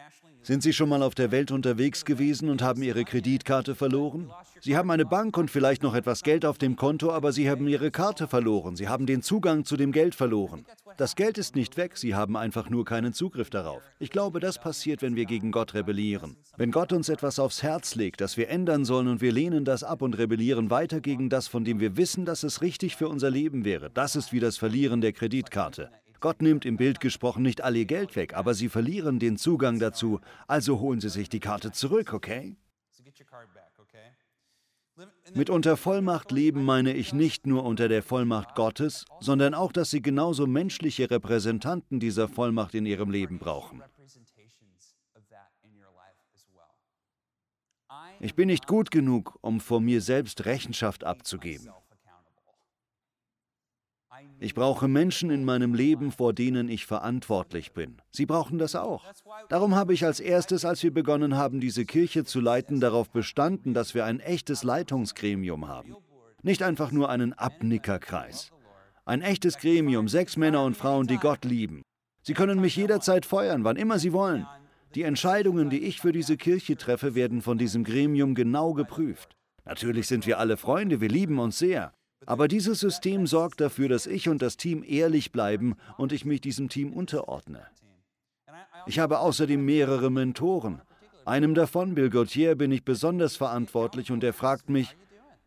Sind 0.47 0.63
Sie 0.63 0.71
schon 0.71 0.87
mal 0.87 1.03
auf 1.03 1.13
der 1.13 1.31
Welt 1.31 1.51
unterwegs 1.51 2.05
gewesen 2.05 2.49
und 2.49 2.61
haben 2.61 2.81
Ihre 2.81 3.03
Kreditkarte 3.03 3.75
verloren? 3.75 4.31
Sie 4.61 4.77
haben 4.77 4.89
eine 4.91 5.05
Bank 5.05 5.35
und 5.35 5.51
vielleicht 5.51 5.83
noch 5.83 5.93
etwas 5.93 6.23
Geld 6.23 6.45
auf 6.45 6.57
dem 6.57 6.77
Konto, 6.77 7.11
aber 7.11 7.33
Sie 7.33 7.49
haben 7.49 7.67
Ihre 7.67 7.91
Karte 7.91 8.29
verloren. 8.29 8.77
Sie 8.77 8.87
haben 8.87 9.05
den 9.05 9.21
Zugang 9.21 9.65
zu 9.65 9.75
dem 9.75 9.91
Geld 9.91 10.15
verloren. 10.15 10.65
Das 10.95 11.17
Geld 11.17 11.37
ist 11.37 11.57
nicht 11.57 11.75
weg, 11.75 11.97
Sie 11.97 12.15
haben 12.15 12.37
einfach 12.37 12.69
nur 12.69 12.85
keinen 12.85 13.11
Zugriff 13.11 13.49
darauf. 13.49 13.81
Ich 13.99 14.09
glaube, 14.09 14.39
das 14.39 14.57
passiert, 14.57 15.01
wenn 15.01 15.17
wir 15.17 15.25
gegen 15.25 15.51
Gott 15.51 15.73
rebellieren. 15.73 16.37
Wenn 16.55 16.71
Gott 16.71 16.93
uns 16.93 17.09
etwas 17.09 17.39
aufs 17.39 17.61
Herz 17.61 17.95
legt, 17.95 18.21
das 18.21 18.37
wir 18.37 18.47
ändern 18.47 18.85
sollen 18.85 19.09
und 19.09 19.19
wir 19.19 19.33
lehnen 19.33 19.65
das 19.65 19.83
ab 19.83 20.01
und 20.01 20.17
rebellieren 20.17 20.69
weiter 20.69 21.01
gegen 21.01 21.29
das, 21.29 21.49
von 21.49 21.65
dem 21.65 21.81
wir 21.81 21.97
wissen, 21.97 22.23
dass 22.23 22.43
es 22.43 22.61
richtig 22.61 22.95
für 22.95 23.09
unser 23.09 23.29
Leben 23.29 23.65
wäre, 23.65 23.89
das 23.89 24.15
ist 24.15 24.31
wie 24.31 24.39
das 24.39 24.55
Verlieren 24.55 25.01
der 25.01 25.11
Kreditkarte. 25.11 25.91
Gott 26.19 26.41
nimmt 26.41 26.65
im 26.65 26.77
Bild 26.77 26.99
gesprochen 26.99 27.43
nicht 27.43 27.61
all 27.61 27.75
ihr 27.75 27.85
Geld 27.85 28.15
weg, 28.15 28.35
aber 28.35 28.53
sie 28.53 28.69
verlieren 28.69 29.19
den 29.19 29.37
Zugang 29.37 29.79
dazu, 29.79 30.19
also 30.47 30.79
holen 30.79 30.99
sie 30.99 31.09
sich 31.09 31.29
die 31.29 31.39
Karte 31.39 31.71
zurück, 31.71 32.13
okay? 32.13 32.55
Mit 35.33 35.49
unter 35.49 35.77
Vollmacht 35.77 36.31
leben 36.31 36.63
meine 36.63 36.93
ich 36.93 37.13
nicht 37.13 37.45
nur 37.45 37.63
unter 37.63 37.87
der 37.87 38.01
Vollmacht 38.01 38.55
Gottes, 38.55 39.05
sondern 39.19 39.53
auch, 39.53 39.71
dass 39.71 39.91
Sie 39.91 40.01
genauso 40.01 40.47
menschliche 40.47 41.11
Repräsentanten 41.11 41.99
dieser 41.99 42.27
Vollmacht 42.27 42.73
in 42.73 42.85
Ihrem 42.85 43.11
Leben 43.11 43.37
brauchen. 43.37 43.83
Ich 48.19 48.33
bin 48.33 48.47
nicht 48.47 48.65
gut 48.65 48.89
genug, 48.89 49.37
um 49.41 49.59
vor 49.59 49.79
mir 49.79 50.01
selbst 50.01 50.45
Rechenschaft 50.45 51.03
abzugeben. 51.03 51.69
Ich 54.39 54.53
brauche 54.53 54.87
Menschen 54.87 55.29
in 55.29 55.43
meinem 55.45 55.73
Leben, 55.73 56.11
vor 56.11 56.33
denen 56.33 56.69
ich 56.69 56.85
verantwortlich 56.85 57.71
bin. 57.71 57.97
Sie 58.11 58.25
brauchen 58.25 58.57
das 58.57 58.75
auch. 58.75 59.03
Darum 59.49 59.75
habe 59.75 59.93
ich 59.93 60.05
als 60.05 60.19
erstes, 60.19 60.65
als 60.65 60.83
wir 60.83 60.93
begonnen 60.93 61.35
haben, 61.35 61.59
diese 61.59 61.85
Kirche 61.85 62.23
zu 62.23 62.39
leiten, 62.39 62.79
darauf 62.79 63.09
bestanden, 63.09 63.73
dass 63.73 63.95
wir 63.95 64.05
ein 64.05 64.19
echtes 64.19 64.63
Leitungsgremium 64.63 65.67
haben. 65.67 65.95
Nicht 66.43 66.61
einfach 66.61 66.91
nur 66.91 67.09
einen 67.09 67.33
Abnickerkreis. 67.33 68.51
Ein 69.05 69.21
echtes 69.21 69.57
Gremium, 69.57 70.07
sechs 70.07 70.37
Männer 70.37 70.63
und 70.63 70.77
Frauen, 70.77 71.07
die 71.07 71.17
Gott 71.17 71.45
lieben. 71.45 71.81
Sie 72.21 72.33
können 72.33 72.59
mich 72.59 72.75
jederzeit 72.75 73.25
feuern, 73.25 73.63
wann 73.63 73.77
immer 73.77 73.99
sie 73.99 74.13
wollen. 74.13 74.45
Die 74.95 75.03
Entscheidungen, 75.03 75.69
die 75.69 75.83
ich 75.83 76.01
für 76.01 76.11
diese 76.11 76.37
Kirche 76.37 76.77
treffe, 76.77 77.15
werden 77.15 77.41
von 77.41 77.57
diesem 77.57 77.83
Gremium 77.83 78.35
genau 78.35 78.73
geprüft. 78.73 79.35
Natürlich 79.65 80.07
sind 80.07 80.25
wir 80.25 80.39
alle 80.39 80.57
Freunde, 80.57 81.01
wir 81.01 81.09
lieben 81.09 81.39
uns 81.39 81.57
sehr. 81.57 81.93
Aber 82.25 82.47
dieses 82.47 82.79
System 82.79 83.27
sorgt 83.27 83.61
dafür, 83.61 83.89
dass 83.89 84.07
ich 84.07 84.27
und 84.27 84.41
das 84.41 84.57
Team 84.57 84.83
ehrlich 84.85 85.31
bleiben 85.31 85.75
und 85.97 86.11
ich 86.11 86.25
mich 86.25 86.41
diesem 86.41 86.69
Team 86.69 86.93
unterordne. 86.93 87.65
Ich 88.85 88.99
habe 88.99 89.19
außerdem 89.19 89.63
mehrere 89.63 90.09
Mentoren. 90.09 90.81
Einem 91.25 91.53
davon, 91.53 91.93
Bill 91.93 92.09
Gauthier, 92.09 92.55
bin 92.55 92.71
ich 92.71 92.85
besonders 92.85 93.35
verantwortlich 93.35 94.11
und 94.11 94.23
er 94.23 94.33
fragt 94.33 94.69
mich, 94.69 94.95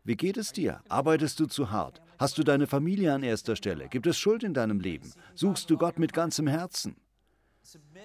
wie 0.03 0.15
geht 0.15 0.37
es 0.37 0.51
dir? 0.51 0.81
Arbeitest 0.89 1.39
du 1.39 1.45
zu 1.45 1.71
hart? 1.71 2.01
Hast 2.17 2.37
du 2.37 2.43
deine 2.43 2.67
Familie 2.67 3.13
an 3.13 3.23
erster 3.23 3.55
Stelle? 3.55 3.87
Gibt 3.87 4.05
es 4.07 4.17
Schuld 4.17 4.43
in 4.43 4.53
deinem 4.53 4.79
Leben? 4.79 5.11
Suchst 5.33 5.69
du 5.69 5.77
Gott 5.77 5.97
mit 5.97 6.13
ganzem 6.13 6.47
Herzen? 6.47 6.95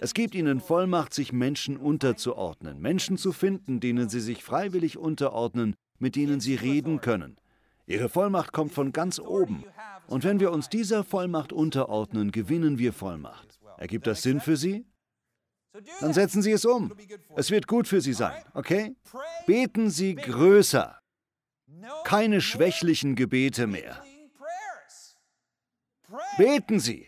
Es 0.00 0.14
gibt 0.14 0.34
ihnen 0.34 0.60
Vollmacht, 0.60 1.14
sich 1.14 1.32
Menschen 1.32 1.76
unterzuordnen, 1.76 2.80
Menschen 2.80 3.16
zu 3.16 3.32
finden, 3.32 3.80
denen 3.80 4.08
sie 4.08 4.20
sich 4.20 4.44
freiwillig 4.44 4.98
unterordnen, 4.98 5.74
mit 5.98 6.16
denen 6.16 6.40
sie 6.40 6.54
reden 6.54 7.00
können, 7.00 7.36
Ihre 7.86 8.08
Vollmacht 8.08 8.52
kommt 8.52 8.72
von 8.72 8.92
ganz 8.92 9.18
oben. 9.18 9.64
Und 10.08 10.24
wenn 10.24 10.40
wir 10.40 10.52
uns 10.52 10.68
dieser 10.68 11.04
Vollmacht 11.04 11.52
unterordnen, 11.52 12.32
gewinnen 12.32 12.78
wir 12.78 12.92
Vollmacht. 12.92 13.58
Ergibt 13.78 14.06
das 14.06 14.22
Sinn 14.22 14.40
für 14.40 14.56
Sie? 14.56 14.84
Dann 16.00 16.12
setzen 16.12 16.42
Sie 16.42 16.52
es 16.52 16.64
um. 16.64 16.92
Es 17.36 17.50
wird 17.50 17.66
gut 17.66 17.86
für 17.86 18.00
Sie 18.00 18.12
sein, 18.12 18.42
okay? 18.54 18.96
Beten 19.46 19.90
Sie 19.90 20.14
größer. 20.14 20.98
Keine 22.04 22.40
schwächlichen 22.40 23.14
Gebete 23.14 23.66
mehr. 23.66 24.02
Beten 26.38 26.80
Sie. 26.80 27.06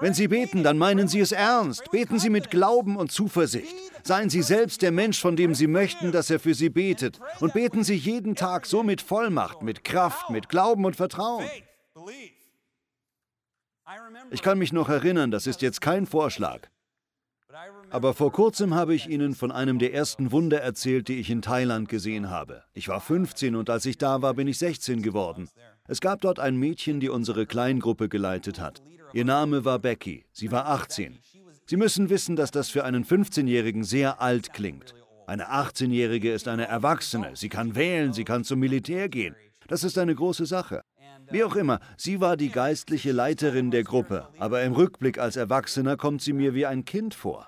Wenn 0.00 0.14
Sie 0.14 0.28
beten, 0.28 0.62
dann 0.62 0.78
meinen 0.78 1.08
Sie 1.08 1.20
es 1.20 1.32
ernst. 1.32 1.90
Beten 1.90 2.18
Sie 2.18 2.30
mit 2.30 2.50
Glauben 2.50 2.96
und 2.96 3.12
Zuversicht. 3.12 3.74
Seien 4.02 4.28
Sie 4.28 4.42
selbst 4.42 4.82
der 4.82 4.92
Mensch, 4.92 5.20
von 5.20 5.36
dem 5.36 5.54
Sie 5.54 5.66
möchten, 5.66 6.12
dass 6.12 6.30
er 6.30 6.40
für 6.40 6.54
Sie 6.54 6.68
betet. 6.68 7.20
Und 7.40 7.54
beten 7.54 7.84
Sie 7.84 7.94
jeden 7.94 8.34
Tag 8.34 8.66
so 8.66 8.82
mit 8.82 9.00
Vollmacht, 9.00 9.62
mit 9.62 9.84
Kraft, 9.84 10.30
mit 10.30 10.48
Glauben 10.48 10.84
und 10.84 10.96
Vertrauen. 10.96 11.44
Ich 14.30 14.42
kann 14.42 14.58
mich 14.58 14.72
noch 14.72 14.88
erinnern, 14.88 15.30
das 15.30 15.46
ist 15.46 15.62
jetzt 15.62 15.80
kein 15.80 16.06
Vorschlag. 16.06 16.68
Aber 17.90 18.14
vor 18.14 18.32
kurzem 18.32 18.74
habe 18.74 18.94
ich 18.94 19.08
Ihnen 19.08 19.34
von 19.34 19.52
einem 19.52 19.78
der 19.78 19.94
ersten 19.94 20.32
Wunder 20.32 20.60
erzählt, 20.60 21.06
die 21.06 21.20
ich 21.20 21.30
in 21.30 21.42
Thailand 21.42 21.88
gesehen 21.88 22.30
habe. 22.30 22.64
Ich 22.72 22.88
war 22.88 23.00
15 23.00 23.54
und 23.54 23.70
als 23.70 23.86
ich 23.86 23.96
da 23.96 24.22
war, 24.22 24.34
bin 24.34 24.48
ich 24.48 24.58
16 24.58 25.02
geworden. 25.02 25.48
Es 25.86 26.00
gab 26.00 26.20
dort 26.20 26.40
ein 26.40 26.56
Mädchen, 26.56 26.98
die 26.98 27.08
unsere 27.08 27.46
Kleingruppe 27.46 28.08
geleitet 28.08 28.58
hat. 28.58 28.82
Ihr 29.14 29.24
Name 29.24 29.64
war 29.64 29.78
Becky. 29.78 30.24
Sie 30.32 30.50
war 30.50 30.66
18. 30.66 31.20
Sie 31.66 31.76
müssen 31.76 32.10
wissen, 32.10 32.34
dass 32.34 32.50
das 32.50 32.68
für 32.68 32.82
einen 32.82 33.04
15-Jährigen 33.04 33.84
sehr 33.84 34.20
alt 34.20 34.52
klingt. 34.52 34.92
Eine 35.28 35.52
18-Jährige 35.52 36.32
ist 36.32 36.48
eine 36.48 36.66
Erwachsene. 36.66 37.36
Sie 37.36 37.48
kann 37.48 37.76
wählen, 37.76 38.12
sie 38.12 38.24
kann 38.24 38.42
zum 38.42 38.58
Militär 38.58 39.08
gehen. 39.08 39.36
Das 39.68 39.84
ist 39.84 39.98
eine 39.98 40.16
große 40.16 40.46
Sache. 40.46 40.82
Wie 41.30 41.44
auch 41.44 41.54
immer, 41.54 41.78
sie 41.96 42.20
war 42.20 42.36
die 42.36 42.50
geistliche 42.50 43.12
Leiterin 43.12 43.70
der 43.70 43.84
Gruppe, 43.84 44.28
aber 44.40 44.64
im 44.64 44.72
Rückblick 44.72 45.18
als 45.18 45.36
Erwachsener 45.36 45.96
kommt 45.96 46.20
sie 46.20 46.32
mir 46.32 46.52
wie 46.54 46.66
ein 46.66 46.84
Kind 46.84 47.14
vor. 47.14 47.46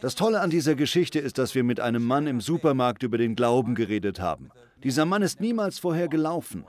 Das 0.00 0.14
Tolle 0.14 0.40
an 0.40 0.50
dieser 0.50 0.76
Geschichte 0.76 1.18
ist, 1.18 1.38
dass 1.38 1.56
wir 1.56 1.64
mit 1.64 1.80
einem 1.80 2.04
Mann 2.04 2.28
im 2.28 2.40
Supermarkt 2.40 3.02
über 3.02 3.18
den 3.18 3.34
Glauben 3.34 3.74
geredet 3.74 4.20
haben. 4.20 4.50
Dieser 4.84 5.06
Mann 5.06 5.22
ist 5.22 5.40
niemals 5.40 5.80
vorher 5.80 6.06
gelaufen. 6.06 6.64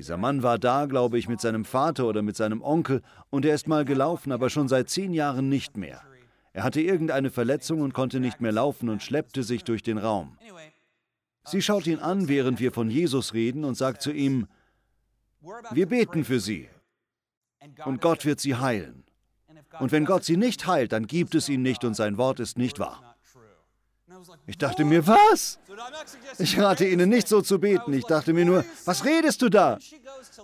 Dieser 0.00 0.16
Mann 0.16 0.42
war 0.42 0.58
da, 0.58 0.86
glaube 0.86 1.18
ich, 1.18 1.28
mit 1.28 1.42
seinem 1.42 1.66
Vater 1.66 2.06
oder 2.06 2.22
mit 2.22 2.34
seinem 2.34 2.62
Onkel 2.62 3.02
und 3.28 3.44
er 3.44 3.54
ist 3.54 3.68
mal 3.68 3.84
gelaufen, 3.84 4.32
aber 4.32 4.48
schon 4.48 4.66
seit 4.66 4.88
zehn 4.88 5.12
Jahren 5.12 5.50
nicht 5.50 5.76
mehr. 5.76 6.00
Er 6.54 6.62
hatte 6.62 6.80
irgendeine 6.80 7.30
Verletzung 7.30 7.82
und 7.82 7.92
konnte 7.92 8.18
nicht 8.18 8.40
mehr 8.40 8.50
laufen 8.50 8.88
und 8.88 9.02
schleppte 9.02 9.42
sich 9.42 9.62
durch 9.62 9.82
den 9.82 9.98
Raum. 9.98 10.38
Sie 11.44 11.60
schaut 11.60 11.86
ihn 11.86 11.98
an, 11.98 12.28
während 12.28 12.60
wir 12.60 12.72
von 12.72 12.88
Jesus 12.88 13.34
reden 13.34 13.62
und 13.62 13.74
sagt 13.74 14.00
zu 14.00 14.10
ihm, 14.10 14.46
wir 15.70 15.84
beten 15.84 16.24
für 16.24 16.40
sie 16.40 16.70
und 17.84 18.00
Gott 18.00 18.24
wird 18.24 18.40
sie 18.40 18.54
heilen. 18.54 19.04
Und 19.80 19.92
wenn 19.92 20.06
Gott 20.06 20.24
sie 20.24 20.38
nicht 20.38 20.66
heilt, 20.66 20.92
dann 20.92 21.08
gibt 21.08 21.34
es 21.34 21.46
ihn 21.50 21.60
nicht 21.60 21.84
und 21.84 21.92
sein 21.92 22.16
Wort 22.16 22.40
ist 22.40 22.56
nicht 22.56 22.78
wahr. 22.78 23.09
Ich 24.46 24.58
dachte 24.58 24.84
mir, 24.84 25.06
was? 25.06 25.58
Ich 26.38 26.58
rate 26.58 26.86
Ihnen 26.86 27.08
nicht 27.08 27.28
so 27.28 27.40
zu 27.42 27.58
beten. 27.58 27.92
Ich 27.92 28.04
dachte 28.04 28.32
mir 28.32 28.44
nur, 28.44 28.64
was 28.84 29.04
redest 29.04 29.42
du 29.42 29.48
da? 29.48 29.78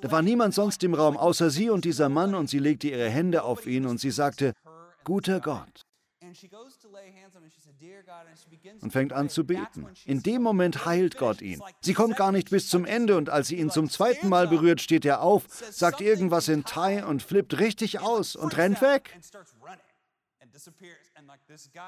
Da 0.00 0.10
war 0.10 0.22
niemand 0.22 0.54
sonst 0.54 0.82
im 0.84 0.94
Raum 0.94 1.16
außer 1.16 1.50
sie 1.50 1.70
und 1.70 1.84
dieser 1.84 2.08
Mann 2.08 2.34
und 2.34 2.48
sie 2.48 2.58
legte 2.58 2.88
ihre 2.88 3.08
Hände 3.08 3.42
auf 3.42 3.66
ihn 3.66 3.86
und 3.86 3.98
sie 3.98 4.10
sagte, 4.10 4.52
guter 5.04 5.40
Gott. 5.40 5.82
Und 8.80 8.92
fängt 8.92 9.12
an 9.12 9.28
zu 9.28 9.44
beten. 9.44 9.86
In 10.04 10.22
dem 10.22 10.42
Moment 10.42 10.86
heilt 10.86 11.18
Gott 11.18 11.40
ihn. 11.40 11.62
Sie 11.80 11.94
kommt 11.94 12.16
gar 12.16 12.32
nicht 12.32 12.50
bis 12.50 12.68
zum 12.68 12.84
Ende 12.84 13.16
und 13.16 13.30
als 13.30 13.48
sie 13.48 13.56
ihn 13.56 13.70
zum 13.70 13.88
zweiten 13.88 14.28
Mal 14.28 14.48
berührt, 14.48 14.80
steht 14.80 15.04
er 15.04 15.22
auf, 15.22 15.44
sagt 15.70 16.00
irgendwas 16.00 16.48
in 16.48 16.64
Thai 16.64 17.04
und 17.04 17.22
flippt 17.22 17.58
richtig 17.58 18.00
aus 18.00 18.36
und 18.36 18.56
rennt 18.56 18.80
weg. 18.80 19.16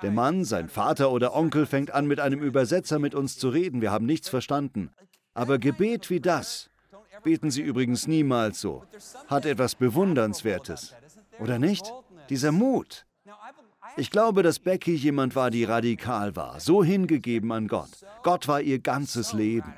Der 0.02 0.10
Mann, 0.10 0.44
sein 0.44 0.68
Vater 0.68 1.10
oder 1.10 1.34
Onkel 1.34 1.66
fängt 1.66 1.90
an, 1.90 2.06
mit 2.06 2.20
einem 2.20 2.40
Übersetzer 2.42 2.98
mit 2.98 3.14
uns 3.14 3.38
zu 3.38 3.48
reden. 3.48 3.80
Wir 3.80 3.90
haben 3.90 4.06
nichts 4.06 4.28
verstanden. 4.28 4.90
Aber 5.34 5.58
Gebet 5.58 6.10
wie 6.10 6.20
das, 6.20 6.70
beten 7.22 7.50
Sie 7.50 7.62
übrigens 7.62 8.06
niemals 8.06 8.60
so, 8.60 8.84
hat 9.26 9.46
etwas 9.46 9.74
Bewundernswertes. 9.74 10.94
Oder 11.40 11.58
nicht? 11.58 11.92
Dieser 12.28 12.52
Mut. 12.52 13.04
Ich 13.96 14.10
glaube, 14.10 14.42
dass 14.42 14.58
Becky 14.58 14.94
jemand 14.94 15.34
war, 15.34 15.50
die 15.50 15.64
radikal 15.64 16.36
war, 16.36 16.60
so 16.60 16.84
hingegeben 16.84 17.50
an 17.52 17.66
Gott. 17.66 17.90
Gott 18.22 18.46
war 18.46 18.60
ihr 18.60 18.78
ganzes 18.78 19.32
Leben. 19.32 19.74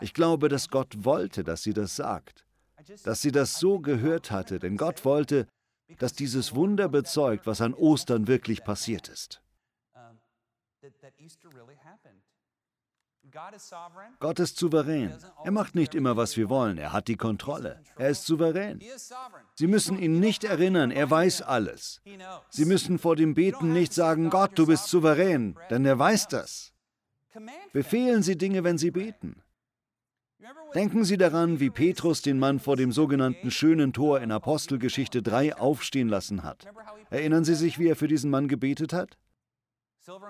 Ich 0.00 0.14
glaube, 0.14 0.48
dass 0.48 0.68
Gott 0.68 1.04
wollte, 1.04 1.42
dass 1.42 1.62
sie 1.62 1.72
das 1.72 1.96
sagt, 1.96 2.44
dass 3.04 3.22
sie 3.22 3.32
das 3.32 3.58
so 3.58 3.80
gehört 3.80 4.30
hatte, 4.30 4.58
denn 4.58 4.76
Gott 4.76 5.04
wollte, 5.04 5.46
dass 5.98 6.12
dieses 6.12 6.54
Wunder 6.54 6.88
bezeugt, 6.88 7.46
was 7.46 7.60
an 7.60 7.74
Ostern 7.74 8.26
wirklich 8.26 8.64
passiert 8.64 9.08
ist. 9.08 9.42
Gott 14.20 14.38
ist 14.38 14.56
souverän. 14.56 15.18
Er 15.44 15.50
macht 15.50 15.74
nicht 15.74 15.94
immer, 15.94 16.16
was 16.16 16.36
wir 16.36 16.48
wollen. 16.48 16.78
Er 16.78 16.92
hat 16.92 17.08
die 17.08 17.16
Kontrolle. 17.16 17.82
Er 17.96 18.10
ist 18.10 18.24
souverän. 18.24 18.80
Sie 19.54 19.66
müssen 19.66 19.98
ihn 19.98 20.20
nicht 20.20 20.44
erinnern. 20.44 20.90
Er 20.90 21.10
weiß 21.10 21.42
alles. 21.42 22.00
Sie 22.50 22.64
müssen 22.64 22.98
vor 22.98 23.16
dem 23.16 23.34
Beten 23.34 23.72
nicht 23.72 23.92
sagen, 23.92 24.30
Gott, 24.30 24.52
du 24.58 24.66
bist 24.66 24.88
souverän, 24.88 25.56
denn 25.70 25.84
er 25.84 25.98
weiß 25.98 26.28
das. 26.28 26.72
Befehlen 27.72 28.22
Sie 28.22 28.38
Dinge, 28.38 28.64
wenn 28.64 28.78
Sie 28.78 28.90
beten. 28.90 29.42
Denken 30.74 31.04
Sie 31.04 31.16
daran, 31.16 31.58
wie 31.58 31.70
Petrus 31.70 32.20
den 32.20 32.38
Mann 32.38 32.60
vor 32.60 32.76
dem 32.76 32.92
sogenannten 32.92 33.50
schönen 33.50 33.92
Tor 33.92 34.20
in 34.20 34.30
Apostelgeschichte 34.30 35.22
3 35.22 35.56
aufstehen 35.56 36.08
lassen 36.08 36.42
hat. 36.42 36.66
Erinnern 37.08 37.44
Sie 37.44 37.54
sich, 37.54 37.78
wie 37.78 37.88
er 37.88 37.96
für 37.96 38.08
diesen 38.08 38.30
Mann 38.30 38.46
gebetet 38.46 38.92
hat? 38.92 39.16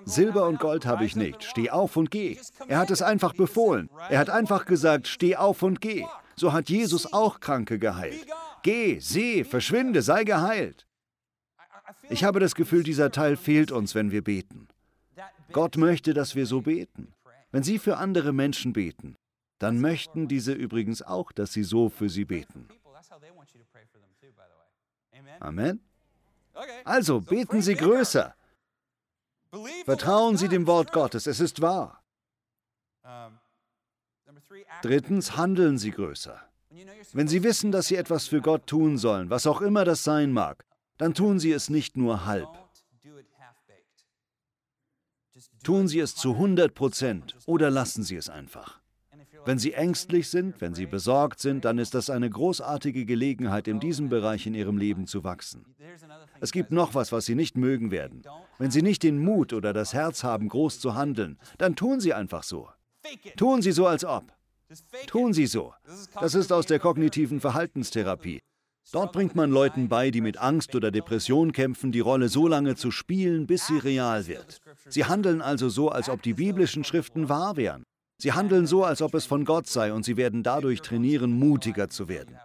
Silber 0.04 0.46
und 0.46 0.60
Gold 0.60 0.86
habe 0.86 1.04
ich 1.04 1.16
nicht. 1.16 1.42
Steh 1.42 1.70
auf 1.70 1.96
und 1.96 2.10
geh. 2.10 2.38
Er 2.68 2.78
hat 2.78 2.90
es 2.90 3.02
einfach 3.02 3.34
befohlen. 3.34 3.90
Er 4.08 4.18
hat 4.20 4.30
einfach 4.30 4.64
gesagt, 4.64 5.08
steh 5.08 5.36
auf 5.36 5.62
und 5.62 5.80
geh. 5.80 6.06
So 6.36 6.52
hat 6.52 6.70
Jesus 6.70 7.12
auch 7.12 7.40
Kranke 7.40 7.78
geheilt. 7.78 8.26
Geh, 8.62 9.00
seh, 9.00 9.44
verschwinde, 9.44 10.02
sei 10.02 10.24
geheilt. 10.24 10.86
Ich 12.08 12.24
habe 12.24 12.40
das 12.40 12.54
Gefühl, 12.54 12.84
dieser 12.84 13.10
Teil 13.10 13.36
fehlt 13.36 13.72
uns, 13.72 13.94
wenn 13.94 14.12
wir 14.12 14.22
beten. 14.22 14.68
Gott 15.52 15.76
möchte, 15.76 16.14
dass 16.14 16.36
wir 16.36 16.46
so 16.46 16.62
beten. 16.62 17.12
Wenn 17.50 17.62
Sie 17.62 17.78
für 17.78 17.96
andere 17.96 18.32
Menschen 18.32 18.72
beten, 18.72 19.16
dann 19.58 19.80
möchten 19.80 20.28
diese 20.28 20.52
übrigens 20.52 21.02
auch, 21.02 21.32
dass 21.32 21.52
Sie 21.52 21.62
so 21.62 21.88
für 21.88 22.08
sie 22.08 22.24
beten. 22.24 22.68
Amen. 25.40 25.80
Also 26.84 27.20
beten 27.20 27.62
Sie 27.62 27.74
größer. 27.74 28.34
Vertrauen 29.84 30.36
Sie 30.36 30.48
dem 30.48 30.66
Wort 30.66 30.92
Gottes, 30.92 31.26
es 31.26 31.40
ist 31.40 31.62
wahr. 31.62 32.02
Drittens, 34.82 35.36
handeln 35.36 35.78
Sie 35.78 35.90
größer. 35.90 36.40
Wenn 37.12 37.28
Sie 37.28 37.42
wissen, 37.42 37.72
dass 37.72 37.86
Sie 37.86 37.96
etwas 37.96 38.26
für 38.26 38.40
Gott 38.40 38.66
tun 38.66 38.98
sollen, 38.98 39.30
was 39.30 39.46
auch 39.46 39.60
immer 39.60 39.84
das 39.84 40.04
sein 40.04 40.32
mag, 40.32 40.66
dann 40.98 41.14
tun 41.14 41.38
Sie 41.38 41.52
es 41.52 41.70
nicht 41.70 41.96
nur 41.96 42.26
halb. 42.26 42.48
Tun 45.62 45.88
Sie 45.88 46.00
es 46.00 46.14
zu 46.14 46.32
100 46.32 46.74
Prozent 46.74 47.36
oder 47.46 47.70
lassen 47.70 48.02
Sie 48.02 48.16
es 48.16 48.28
einfach. 48.28 48.80
Wenn 49.46 49.58
Sie 49.60 49.74
ängstlich 49.74 50.28
sind, 50.28 50.60
wenn 50.60 50.74
Sie 50.74 50.86
besorgt 50.86 51.38
sind, 51.38 51.64
dann 51.64 51.78
ist 51.78 51.94
das 51.94 52.10
eine 52.10 52.28
großartige 52.28 53.04
Gelegenheit, 53.04 53.68
in 53.68 53.78
diesem 53.78 54.08
Bereich 54.08 54.46
in 54.46 54.54
Ihrem 54.54 54.76
Leben 54.76 55.06
zu 55.06 55.22
wachsen. 55.22 55.64
Es 56.40 56.50
gibt 56.50 56.72
noch 56.72 56.94
was, 56.94 57.12
was 57.12 57.26
Sie 57.26 57.36
nicht 57.36 57.56
mögen 57.56 57.92
werden. 57.92 58.22
Wenn 58.58 58.72
Sie 58.72 58.82
nicht 58.82 59.04
den 59.04 59.18
Mut 59.18 59.52
oder 59.52 59.72
das 59.72 59.94
Herz 59.94 60.24
haben, 60.24 60.48
groß 60.48 60.80
zu 60.80 60.96
handeln, 60.96 61.38
dann 61.58 61.76
tun 61.76 62.00
Sie 62.00 62.12
einfach 62.12 62.42
so. 62.42 62.68
Tun 63.36 63.62
Sie 63.62 63.70
so, 63.70 63.86
als 63.86 64.04
ob. 64.04 64.32
Tun 65.06 65.32
Sie 65.32 65.46
so. 65.46 65.72
Das 66.20 66.34
ist 66.34 66.52
aus 66.52 66.66
der 66.66 66.80
kognitiven 66.80 67.40
Verhaltenstherapie. 67.40 68.40
Dort 68.92 69.12
bringt 69.12 69.34
man 69.34 69.50
Leuten 69.50 69.88
bei, 69.88 70.10
die 70.10 70.20
mit 70.20 70.38
Angst 70.38 70.74
oder 70.74 70.90
Depression 70.90 71.52
kämpfen, 71.52 71.90
die 71.90 72.00
Rolle 72.00 72.28
so 72.28 72.46
lange 72.46 72.76
zu 72.76 72.90
spielen, 72.90 73.46
bis 73.46 73.66
sie 73.66 73.78
real 73.78 74.26
wird. 74.28 74.60
Sie 74.88 75.04
handeln 75.04 75.42
also 75.42 75.68
so, 75.68 75.88
als 75.88 76.08
ob 76.08 76.22
die 76.22 76.34
biblischen 76.34 76.84
Schriften 76.84 77.28
wahr 77.28 77.56
wären. 77.56 77.84
Sie 78.18 78.32
handeln 78.32 78.66
so, 78.66 78.84
als 78.84 79.02
ob 79.02 79.14
es 79.14 79.26
von 79.26 79.44
Gott 79.44 79.66
sei, 79.66 79.92
und 79.92 80.04
sie 80.04 80.16
werden 80.16 80.42
dadurch 80.42 80.80
trainieren, 80.80 81.32
mutiger 81.32 81.88
zu 81.88 82.08
werden. 82.08 82.36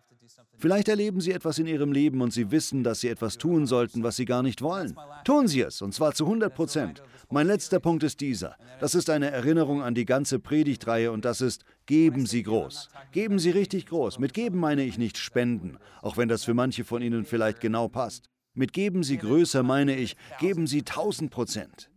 Vielleicht 0.62 0.90
erleben 0.90 1.22
Sie 1.22 1.32
etwas 1.32 1.58
in 1.58 1.66
Ihrem 1.66 1.92
Leben 1.92 2.22
und 2.22 2.32
Sie 2.32 2.52
wissen, 2.52 2.84
dass 2.84 3.00
Sie 3.00 3.08
etwas 3.08 3.40
tun 3.40 3.66
sollten, 3.66 4.04
was 4.04 4.16
Sie 4.16 4.26
gar 4.26 4.44
nicht 4.44 4.62
wollen. 4.62 4.96
Tun 5.24 5.48
Sie 5.48 5.62
es, 5.62 5.82
und 5.82 5.92
zwar 5.92 6.14
zu 6.14 6.26
100 6.26 6.54
Prozent. 6.54 7.02
Mein 7.32 7.48
letzter 7.48 7.80
Punkt 7.80 8.04
ist 8.04 8.22
dieser. 8.22 8.56
Das 8.80 8.94
ist 8.94 9.10
eine 9.10 9.32
Erinnerung 9.32 9.82
an 9.82 9.96
die 9.96 10.06
ganze 10.06 10.38
Predigtreihe 10.38 11.12
und 11.12 11.26
das 11.26 11.42
ist, 11.42 11.64
geben 11.88 12.28
Sie 12.28 12.44
groß. 12.44 12.90
Geben 13.12 13.40
Sie 13.40 13.50
richtig 13.50 13.88
groß. 13.88 14.20
Mit 14.20 14.36
geben 14.36 14.60
meine 14.60 14.84
ich 14.84 15.00
nicht 15.00 15.18
spenden, 15.18 15.80
auch 16.04 16.18
wenn 16.18 16.30
das 16.30 16.44
für 16.44 16.54
manche 16.54 16.84
von 16.84 17.02
Ihnen 17.02 17.26
vielleicht 17.26 17.60
genau 17.60 17.88
passt. 17.88 18.30
Mit 18.54 18.72
geben 18.72 19.02
Sie 19.02 19.18
größer 19.18 19.64
meine 19.64 19.96
ich, 19.96 20.16
geben 20.40 20.68
Sie 20.68 20.82
1000 20.82 21.32
Prozent. 21.32 21.90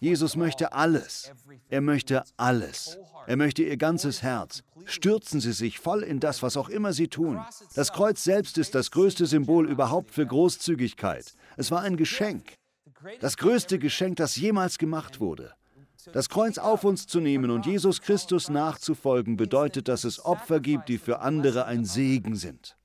Jesus 0.00 0.36
möchte 0.36 0.72
alles. 0.72 1.32
Er 1.68 1.80
möchte 1.80 2.24
alles. 2.36 2.98
Er 3.26 3.36
möchte 3.36 3.62
ihr 3.62 3.76
ganzes 3.76 4.22
Herz. 4.22 4.62
Stürzen 4.84 5.40
Sie 5.40 5.52
sich 5.52 5.78
voll 5.80 6.02
in 6.02 6.20
das, 6.20 6.42
was 6.42 6.56
auch 6.56 6.68
immer 6.68 6.92
Sie 6.92 7.08
tun. 7.08 7.40
Das 7.74 7.92
Kreuz 7.92 8.22
selbst 8.22 8.58
ist 8.58 8.74
das 8.74 8.90
größte 8.90 9.26
Symbol 9.26 9.68
überhaupt 9.68 10.12
für 10.12 10.26
Großzügigkeit. 10.26 11.34
Es 11.56 11.70
war 11.70 11.82
ein 11.82 11.96
Geschenk. 11.96 12.54
Das 13.20 13.36
größte 13.36 13.78
Geschenk, 13.78 14.16
das 14.16 14.36
jemals 14.36 14.78
gemacht 14.78 15.20
wurde. 15.20 15.52
Das 16.12 16.28
Kreuz 16.28 16.58
auf 16.58 16.84
uns 16.84 17.06
zu 17.06 17.20
nehmen 17.20 17.50
und 17.50 17.66
Jesus 17.66 18.00
Christus 18.00 18.48
nachzufolgen, 18.48 19.36
bedeutet, 19.36 19.88
dass 19.88 20.04
es 20.04 20.24
Opfer 20.24 20.60
gibt, 20.60 20.88
die 20.88 20.98
für 20.98 21.18
andere 21.18 21.64
ein 21.64 21.84
Segen 21.84 22.36
sind. 22.36 22.75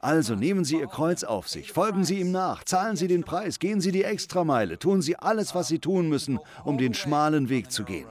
Also 0.00 0.34
nehmen 0.34 0.64
Sie 0.64 0.78
Ihr 0.78 0.86
Kreuz 0.86 1.24
auf 1.24 1.48
sich, 1.48 1.72
folgen 1.72 2.04
Sie 2.04 2.20
ihm 2.20 2.30
nach, 2.30 2.64
zahlen 2.64 2.96
Sie 2.96 3.08
den 3.08 3.24
Preis, 3.24 3.58
gehen 3.58 3.80
Sie 3.80 3.92
die 3.92 4.04
Extrameile, 4.04 4.78
tun 4.78 5.02
Sie 5.02 5.16
alles, 5.16 5.54
was 5.54 5.68
Sie 5.68 5.78
tun 5.78 6.08
müssen, 6.08 6.38
um 6.64 6.78
den 6.78 6.94
schmalen 6.94 7.48
Weg 7.48 7.70
zu 7.70 7.84
gehen. 7.84 8.08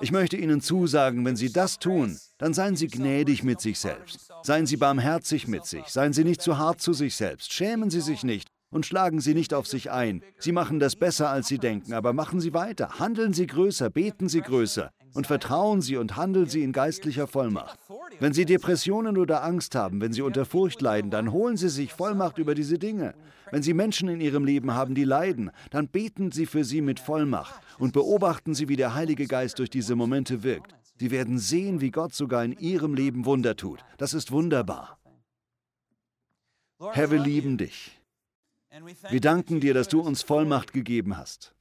Ich 0.00 0.12
möchte 0.12 0.36
Ihnen 0.36 0.60
zusagen, 0.60 1.24
wenn 1.24 1.36
Sie 1.36 1.52
das 1.52 1.78
tun, 1.78 2.18
dann 2.38 2.54
seien 2.54 2.76
Sie 2.76 2.86
gnädig 2.88 3.42
mit 3.42 3.60
sich 3.60 3.78
selbst. 3.78 4.32
Seien 4.42 4.66
Sie 4.66 4.76
barmherzig 4.76 5.46
mit 5.46 5.66
sich. 5.66 5.86
Seien 5.88 6.12
Sie 6.12 6.24
nicht 6.24 6.40
zu 6.40 6.56
hart 6.56 6.80
zu 6.80 6.94
sich 6.94 7.16
selbst. 7.16 7.52
Schämen 7.52 7.90
Sie 7.90 8.00
sich 8.00 8.24
nicht 8.24 8.48
und 8.70 8.86
schlagen 8.86 9.20
Sie 9.20 9.34
nicht 9.34 9.52
auf 9.52 9.66
sich 9.66 9.90
ein. 9.90 10.22
Sie 10.38 10.52
machen 10.52 10.80
das 10.80 10.96
besser, 10.96 11.28
als 11.28 11.48
Sie 11.48 11.58
denken, 11.58 11.92
aber 11.92 12.12
machen 12.12 12.40
Sie 12.40 12.54
weiter. 12.54 12.98
Handeln 12.98 13.34
Sie 13.34 13.46
größer, 13.46 13.90
beten 13.90 14.28
Sie 14.28 14.40
größer 14.40 14.90
und 15.14 15.26
vertrauen 15.26 15.80
Sie 15.80 15.96
und 15.96 16.16
handeln 16.16 16.46
Sie 16.46 16.62
in 16.62 16.72
geistlicher 16.72 17.26
Vollmacht. 17.26 17.78
Wenn 18.20 18.32
Sie 18.32 18.44
Depressionen 18.44 19.16
oder 19.16 19.44
Angst 19.44 19.74
haben, 19.74 20.00
wenn 20.00 20.12
Sie 20.12 20.22
unter 20.22 20.44
Furcht 20.44 20.80
leiden, 20.80 21.10
dann 21.10 21.32
holen 21.32 21.56
Sie 21.56 21.68
sich 21.68 21.92
Vollmacht 21.92 22.38
über 22.38 22.54
diese 22.54 22.78
Dinge. 22.78 23.14
Wenn 23.50 23.62
Sie 23.62 23.74
Menschen 23.74 24.08
in 24.08 24.20
Ihrem 24.20 24.44
Leben 24.44 24.74
haben, 24.74 24.94
die 24.94 25.04
leiden, 25.04 25.50
dann 25.70 25.88
beten 25.88 26.32
Sie 26.32 26.46
für 26.46 26.64
sie 26.64 26.80
mit 26.80 27.00
Vollmacht 27.00 27.54
und 27.78 27.92
beobachten 27.92 28.54
Sie, 28.54 28.68
wie 28.68 28.76
der 28.76 28.94
Heilige 28.94 29.26
Geist 29.26 29.58
durch 29.58 29.70
diese 29.70 29.94
Momente 29.96 30.42
wirkt. 30.42 30.74
Sie 30.98 31.10
werden 31.10 31.38
sehen, 31.38 31.80
wie 31.80 31.90
Gott 31.90 32.14
sogar 32.14 32.44
in 32.44 32.52
Ihrem 32.52 32.94
Leben 32.94 33.24
Wunder 33.24 33.56
tut. 33.56 33.84
Das 33.98 34.14
ist 34.14 34.32
wunderbar. 34.32 34.98
Herr, 36.92 37.10
wir 37.10 37.18
lieben 37.18 37.58
dich. 37.58 38.00
Wir 39.10 39.20
danken 39.20 39.60
dir, 39.60 39.74
dass 39.74 39.88
du 39.88 40.00
uns 40.00 40.22
Vollmacht 40.22 40.72
gegeben 40.72 41.16
hast. 41.16 41.54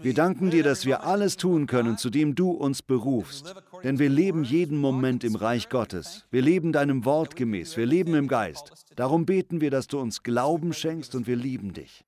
Wir 0.00 0.12
danken 0.12 0.50
dir, 0.50 0.62
dass 0.62 0.84
wir 0.84 1.04
alles 1.04 1.38
tun 1.38 1.66
können, 1.66 1.96
zu 1.96 2.10
dem 2.10 2.34
du 2.34 2.50
uns 2.50 2.82
berufst. 2.82 3.54
Denn 3.82 3.98
wir 3.98 4.10
leben 4.10 4.44
jeden 4.44 4.76
Moment 4.76 5.24
im 5.24 5.34
Reich 5.34 5.70
Gottes. 5.70 6.26
Wir 6.30 6.42
leben 6.42 6.72
deinem 6.72 7.04
Wort 7.06 7.36
gemäß. 7.36 7.76
Wir 7.76 7.86
leben 7.86 8.14
im 8.14 8.28
Geist. 8.28 8.72
Darum 8.96 9.24
beten 9.24 9.62
wir, 9.62 9.70
dass 9.70 9.86
du 9.86 9.98
uns 9.98 10.22
Glauben 10.22 10.74
schenkst 10.74 11.14
und 11.14 11.26
wir 11.26 11.36
lieben 11.36 11.72
dich. 11.72 12.04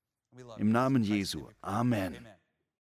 Im 0.57 0.71
Namen 0.71 1.03
Jesu. 1.03 1.47
Amen. 1.61 2.13